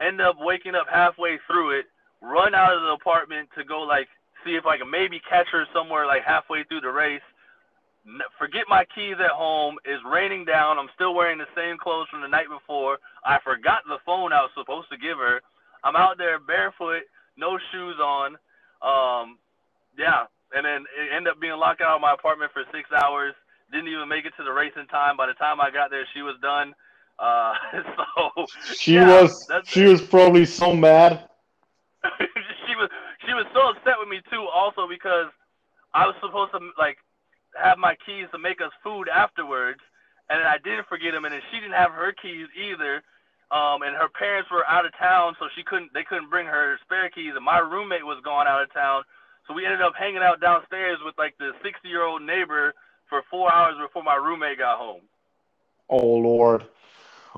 end 0.00 0.20
up 0.20 0.36
waking 0.38 0.74
up 0.74 0.86
halfway 0.86 1.38
through 1.46 1.78
it, 1.78 1.86
run 2.22 2.54
out 2.54 2.74
of 2.74 2.82
the 2.82 2.94
apartment 2.94 3.48
to 3.58 3.64
go 3.64 3.82
like 3.82 4.06
see 4.44 4.54
if 4.54 4.66
I 4.66 4.78
can 4.78 4.90
maybe 4.90 5.20
catch 5.28 5.48
her 5.50 5.66
somewhere 5.74 6.06
like 6.06 6.22
halfway 6.22 6.62
through 6.64 6.82
the 6.82 6.90
race. 6.90 7.24
Forget 8.38 8.64
my 8.68 8.84
keys 8.94 9.16
at 9.20 9.30
home. 9.30 9.76
It's 9.84 10.02
raining 10.04 10.44
down. 10.44 10.78
I'm 10.78 10.88
still 10.94 11.14
wearing 11.14 11.38
the 11.38 11.50
same 11.54 11.76
clothes 11.76 12.08
from 12.10 12.22
the 12.22 12.28
night 12.28 12.48
before. 12.48 12.98
I 13.24 13.38
forgot 13.44 13.84
the 13.86 13.98
phone 14.06 14.32
I 14.32 14.40
was 14.40 14.50
supposed 14.56 14.88
to 14.90 14.96
give 14.96 15.18
her. 15.18 15.40
I'm 15.84 15.96
out 15.96 16.18
there 16.18 16.38
barefoot, 16.40 17.04
no 17.36 17.58
shoes 17.70 17.96
on. 18.00 18.36
Um, 18.80 19.38
yeah, 19.98 20.24
and 20.54 20.64
then 20.64 20.86
it 20.96 21.12
ended 21.14 21.32
up 21.32 21.40
being 21.40 21.58
locked 21.58 21.80
out 21.80 21.96
of 21.96 22.00
my 22.00 22.14
apartment 22.14 22.52
for 22.52 22.64
six 22.72 22.88
hours. 22.92 23.34
Didn't 23.70 23.88
even 23.88 24.08
make 24.08 24.24
it 24.24 24.32
to 24.38 24.44
the 24.44 24.52
race 24.52 24.72
in 24.80 24.86
time. 24.86 25.16
By 25.16 25.26
the 25.26 25.34
time 25.34 25.60
I 25.60 25.70
got 25.70 25.90
there, 25.90 26.06
she 26.14 26.22
was 26.22 26.36
done. 26.40 26.74
Uh, 27.18 27.52
so 27.96 28.46
she 28.74 28.94
yeah, 28.94 29.22
was 29.22 29.46
she 29.64 29.84
was 29.84 30.00
probably 30.00 30.46
so 30.46 30.72
mad. 30.74 31.28
she 32.66 32.74
was 32.76 32.88
she 33.26 33.34
was 33.34 33.44
so 33.52 33.70
upset 33.70 33.98
with 33.98 34.08
me 34.08 34.20
too. 34.30 34.46
Also 34.54 34.88
because 34.88 35.26
I 35.92 36.06
was 36.06 36.14
supposed 36.22 36.52
to 36.52 36.60
like 36.78 36.96
have 37.56 37.78
my 37.78 37.96
keys 38.04 38.26
to 38.32 38.38
make 38.38 38.60
us 38.60 38.72
food 38.82 39.08
afterwards, 39.08 39.80
and 40.28 40.42
I 40.42 40.58
didn't 40.62 40.88
forget 40.88 41.12
them, 41.12 41.24
and 41.24 41.32
then 41.32 41.42
she 41.50 41.60
didn't 41.60 41.78
have 41.78 41.92
her 41.92 42.12
keys 42.12 42.48
either. 42.56 43.02
Um, 43.48 43.80
and 43.80 43.96
her 43.96 44.12
parents 44.12 44.50
were 44.52 44.68
out 44.68 44.84
of 44.84 44.92
town, 44.98 45.34
so 45.40 45.48
she 45.56 45.64
couldn't 45.64 45.92
they 45.94 46.04
couldn't 46.04 46.28
bring 46.28 46.46
her 46.46 46.76
spare 46.84 47.08
keys, 47.08 47.32
and 47.34 47.44
my 47.44 47.58
roommate 47.58 48.04
was 48.04 48.20
gone 48.22 48.46
out 48.46 48.60
of 48.60 48.72
town. 48.74 49.02
So 49.46 49.54
we 49.54 49.64
ended 49.64 49.80
up 49.80 49.94
hanging 49.98 50.20
out 50.20 50.40
downstairs 50.40 50.98
with 51.02 51.16
like 51.16 51.32
the 51.38 51.52
60 51.64 51.88
year 51.88 52.04
old 52.04 52.20
neighbor 52.20 52.74
for 53.08 53.22
four 53.30 53.52
hours 53.52 53.76
before 53.80 54.04
my 54.04 54.16
roommate 54.16 54.58
got 54.58 54.76
home. 54.76 55.00
Oh 55.88 56.20
Lord. 56.20 56.64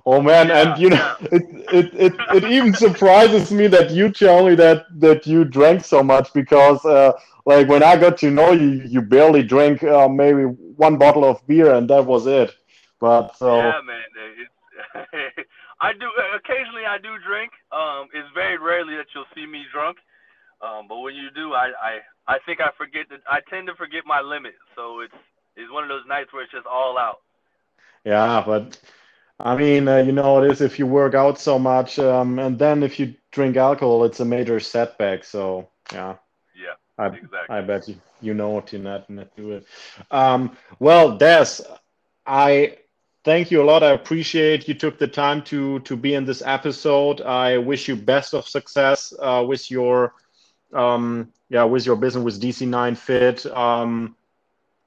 Oh 0.07 0.21
man, 0.21 0.49
yeah, 0.49 0.73
and 0.73 0.81
you 0.81 0.91
know, 0.91 1.17
it, 1.21 1.43
it, 1.73 1.95
it, 1.95 2.15
it 2.35 2.45
even 2.45 2.75
surprises 2.75 3.53
me 3.53 3.67
that 3.69 3.91
you 3.91 4.11
tell 4.11 4.47
me 4.47 4.55
that 4.55 4.87
that 5.01 5.27
you 5.27 5.45
drank 5.45 5.85
so 5.85 6.03
much 6.03 6.33
because 6.33 6.85
uh, 6.85 7.13
like 7.45 7.69
when 7.69 7.83
I 7.83 7.97
got 7.97 8.17
to 8.19 8.31
know 8.31 8.53
you, 8.53 8.83
you 8.87 9.03
barely 9.03 9.43
drank 9.43 9.83
uh, 9.83 10.09
maybe 10.09 10.45
one 10.45 10.97
bottle 10.97 11.25
of 11.25 11.47
beer 11.47 11.75
and 11.75 11.89
that 11.91 12.07
was 12.07 12.27
it. 12.27 12.55
But 13.01 13.37
so 13.37 13.57
yeah, 13.57 13.81
man, 13.85 14.03
I 15.81 15.93
do 15.93 16.07
occasionally 16.37 16.87
I 16.87 16.99
do 16.99 17.17
drink. 17.27 17.53
Um, 17.73 18.09
it's 18.13 18.29
very 18.35 18.59
rarely 18.59 18.97
that 18.97 19.07
you'll 19.15 19.31
see 19.35 19.47
me 19.47 19.65
drunk. 19.73 19.99
Um, 20.63 20.87
but 20.89 21.01
when 21.01 21.15
you 21.15 21.31
do, 21.35 21.55
I, 21.55 21.73
I 21.83 22.35
I 22.35 22.39
think 22.45 22.61
I 22.61 22.71
forget 22.77 23.09
that 23.11 23.21
I 23.29 23.41
tend 23.49 23.67
to 23.69 23.75
forget 23.75 24.03
my 24.07 24.21
limit. 24.21 24.55
So 24.77 25.01
it's 25.01 25.15
it's 25.57 25.73
one 25.73 25.83
of 25.83 25.89
those 25.89 26.07
nights 26.09 26.33
where 26.33 26.43
it's 26.43 26.53
just 26.53 26.67
all 26.67 26.99
out. 26.99 27.21
Yeah, 28.05 28.43
but 28.47 28.79
I 29.45 29.57
mean, 29.57 29.89
uh, 29.89 29.99
you 29.99 30.13
know, 30.13 30.43
it 30.43 30.51
is 30.51 30.61
if 30.61 30.79
you 30.79 30.87
work 30.87 31.15
out 31.15 31.39
so 31.39 31.59
much, 31.59 31.99
um, 31.99 32.39
and 32.39 32.59
then 32.59 32.83
if 32.83 32.99
you 32.99 33.15
drink 33.33 33.57
alcohol, 33.57 34.05
it's 34.05 34.21
a 34.21 34.25
major 34.25 34.61
setback. 34.61 35.25
So 35.25 35.69
yeah. 35.93 36.17
Yeah. 36.55 36.75
I, 36.99 37.07
exactly. 37.07 37.57
I 37.57 37.61
bet 37.63 37.89
you 37.89 37.97
you 38.21 38.35
know 38.35 38.61
to 38.61 38.79
not 38.79 39.09
not 39.09 39.35
do 39.37 39.53
it. 39.53 39.67
Um, 40.11 40.57
well, 40.79 41.17
Des, 41.17 41.63
I 42.27 42.77
thank 43.25 43.51
you 43.51 43.63
a 43.63 43.65
lot. 43.65 43.83
I 43.83 43.93
appreciate 43.93 44.69
you 44.69 44.75
took 44.75 44.99
the 44.99 45.09
time 45.09 45.43
to 45.45 45.81
to 45.81 45.97
be 45.97 46.15
in 46.15 46.25
this 46.25 46.43
episode. 46.45 47.21
I 47.23 47.59
wish 47.59 47.89
you 47.89 47.97
best 47.97 48.35
of 48.35 48.49
success 48.49 49.13
uh, 49.21 49.45
with 49.47 49.71
your 49.71 50.15
um, 50.73 51.33
yeah 51.49 51.65
with 51.65 51.87
your 51.87 51.97
business 51.97 52.25
with 52.25 52.41
DC9 52.41 52.97
Fit. 52.97 53.47
Um, 53.47 54.17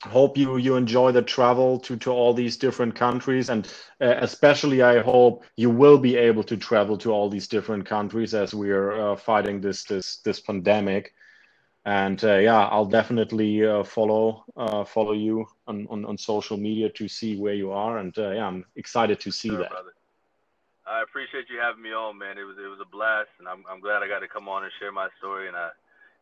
hope 0.09 0.37
you 0.37 0.57
you 0.57 0.75
enjoy 0.75 1.11
the 1.11 1.21
travel 1.21 1.79
to 1.79 1.95
to 1.97 2.11
all 2.11 2.33
these 2.33 2.57
different 2.57 2.95
countries. 2.95 3.49
And 3.49 3.65
uh, 4.01 4.15
especially 4.19 4.81
i 4.81 4.99
hope 4.99 5.45
you 5.55 5.69
will 5.69 5.97
be 5.97 6.17
able 6.17 6.43
to 6.43 6.57
travel 6.57 6.97
to 6.99 7.11
all 7.11 7.29
these 7.29 7.47
different 7.47 7.85
countries 7.85 8.33
as 8.33 8.53
we 8.53 8.71
are 8.71 8.91
uh, 9.11 9.15
fighting 9.15 9.61
this 9.61 9.83
this 9.83 10.17
this 10.17 10.39
pandemic. 10.39 11.13
And 11.85 12.23
uh, 12.23 12.37
yeah 12.37 12.65
i'll 12.67 12.85
definitely 12.85 13.65
uh, 13.65 13.83
follow 13.83 14.45
uh, 14.57 14.83
follow 14.83 15.13
you 15.13 15.47
on, 15.67 15.87
on, 15.89 16.05
on 16.05 16.17
social 16.17 16.57
media 16.57 16.89
to 16.89 17.07
see 17.07 17.35
where 17.37 17.55
you 17.55 17.71
are. 17.71 17.97
And 17.97 18.17
uh, 18.17 18.31
yeah 18.31 18.47
i'm 18.47 18.65
excited 18.75 19.19
to 19.21 19.31
see 19.31 19.49
sure, 19.49 19.59
that. 19.59 19.69
brother. 19.69 19.93
i 20.85 21.01
appreciate 21.01 21.49
you 21.49 21.59
having 21.59 21.83
me 21.83 21.93
on 21.93 22.17
man. 22.17 22.37
It 22.37 22.43
was 22.43 22.57
it 22.57 22.67
was 22.67 22.79
a 22.81 22.89
blast. 22.89 23.29
And 23.39 23.47
i'm, 23.47 23.63
I'm 23.69 23.79
glad 23.79 24.03
i 24.03 24.07
got 24.07 24.19
to 24.19 24.27
come 24.27 24.49
on 24.49 24.63
and 24.63 24.71
share 24.79 24.91
my 24.91 25.07
story. 25.19 25.47
And 25.47 25.57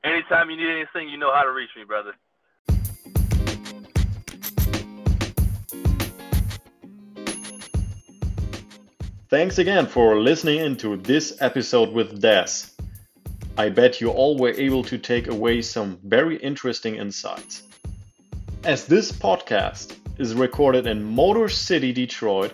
anytime 0.03 0.49
you 0.49 0.57
need 0.57 0.69
anything 0.69 1.09
you 1.09 1.17
know 1.17 1.33
how 1.33 1.43
to 1.43 1.51
reach 1.51 1.69
me 1.75 1.83
brother 1.83 2.13
Thanks 9.31 9.59
again 9.59 9.87
for 9.87 10.19
listening 10.19 10.59
into 10.59 10.97
this 10.97 11.37
episode 11.39 11.93
with 11.93 12.19
Des. 12.19 12.67
I 13.57 13.69
bet 13.69 14.01
you 14.01 14.09
all 14.09 14.37
were 14.37 14.51
able 14.51 14.83
to 14.83 14.97
take 14.97 15.29
away 15.29 15.61
some 15.61 15.97
very 16.03 16.35
interesting 16.35 16.95
insights. 16.95 17.63
As 18.65 18.85
this 18.85 19.09
podcast 19.09 19.95
is 20.17 20.33
recorded 20.33 20.85
in 20.85 21.01
Motor 21.01 21.47
City, 21.47 21.93
Detroit, 21.93 22.51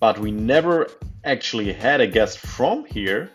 but 0.00 0.18
we 0.18 0.30
never 0.30 0.88
actually 1.24 1.70
had 1.70 2.00
a 2.00 2.06
guest 2.06 2.38
from 2.38 2.86
here, 2.86 3.30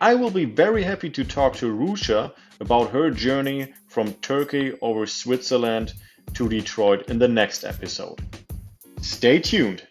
I 0.00 0.16
will 0.16 0.32
be 0.32 0.46
very 0.46 0.82
happy 0.82 1.10
to 1.10 1.22
talk 1.22 1.54
to 1.58 1.72
Rusha 1.72 2.32
about 2.58 2.90
her 2.90 3.12
journey 3.12 3.72
from 3.86 4.14
Turkey 4.14 4.76
over 4.82 5.06
Switzerland 5.06 5.94
to 6.34 6.48
Detroit 6.48 7.08
in 7.08 7.20
the 7.20 7.28
next 7.28 7.62
episode. 7.62 8.20
Stay 9.00 9.38
tuned. 9.38 9.86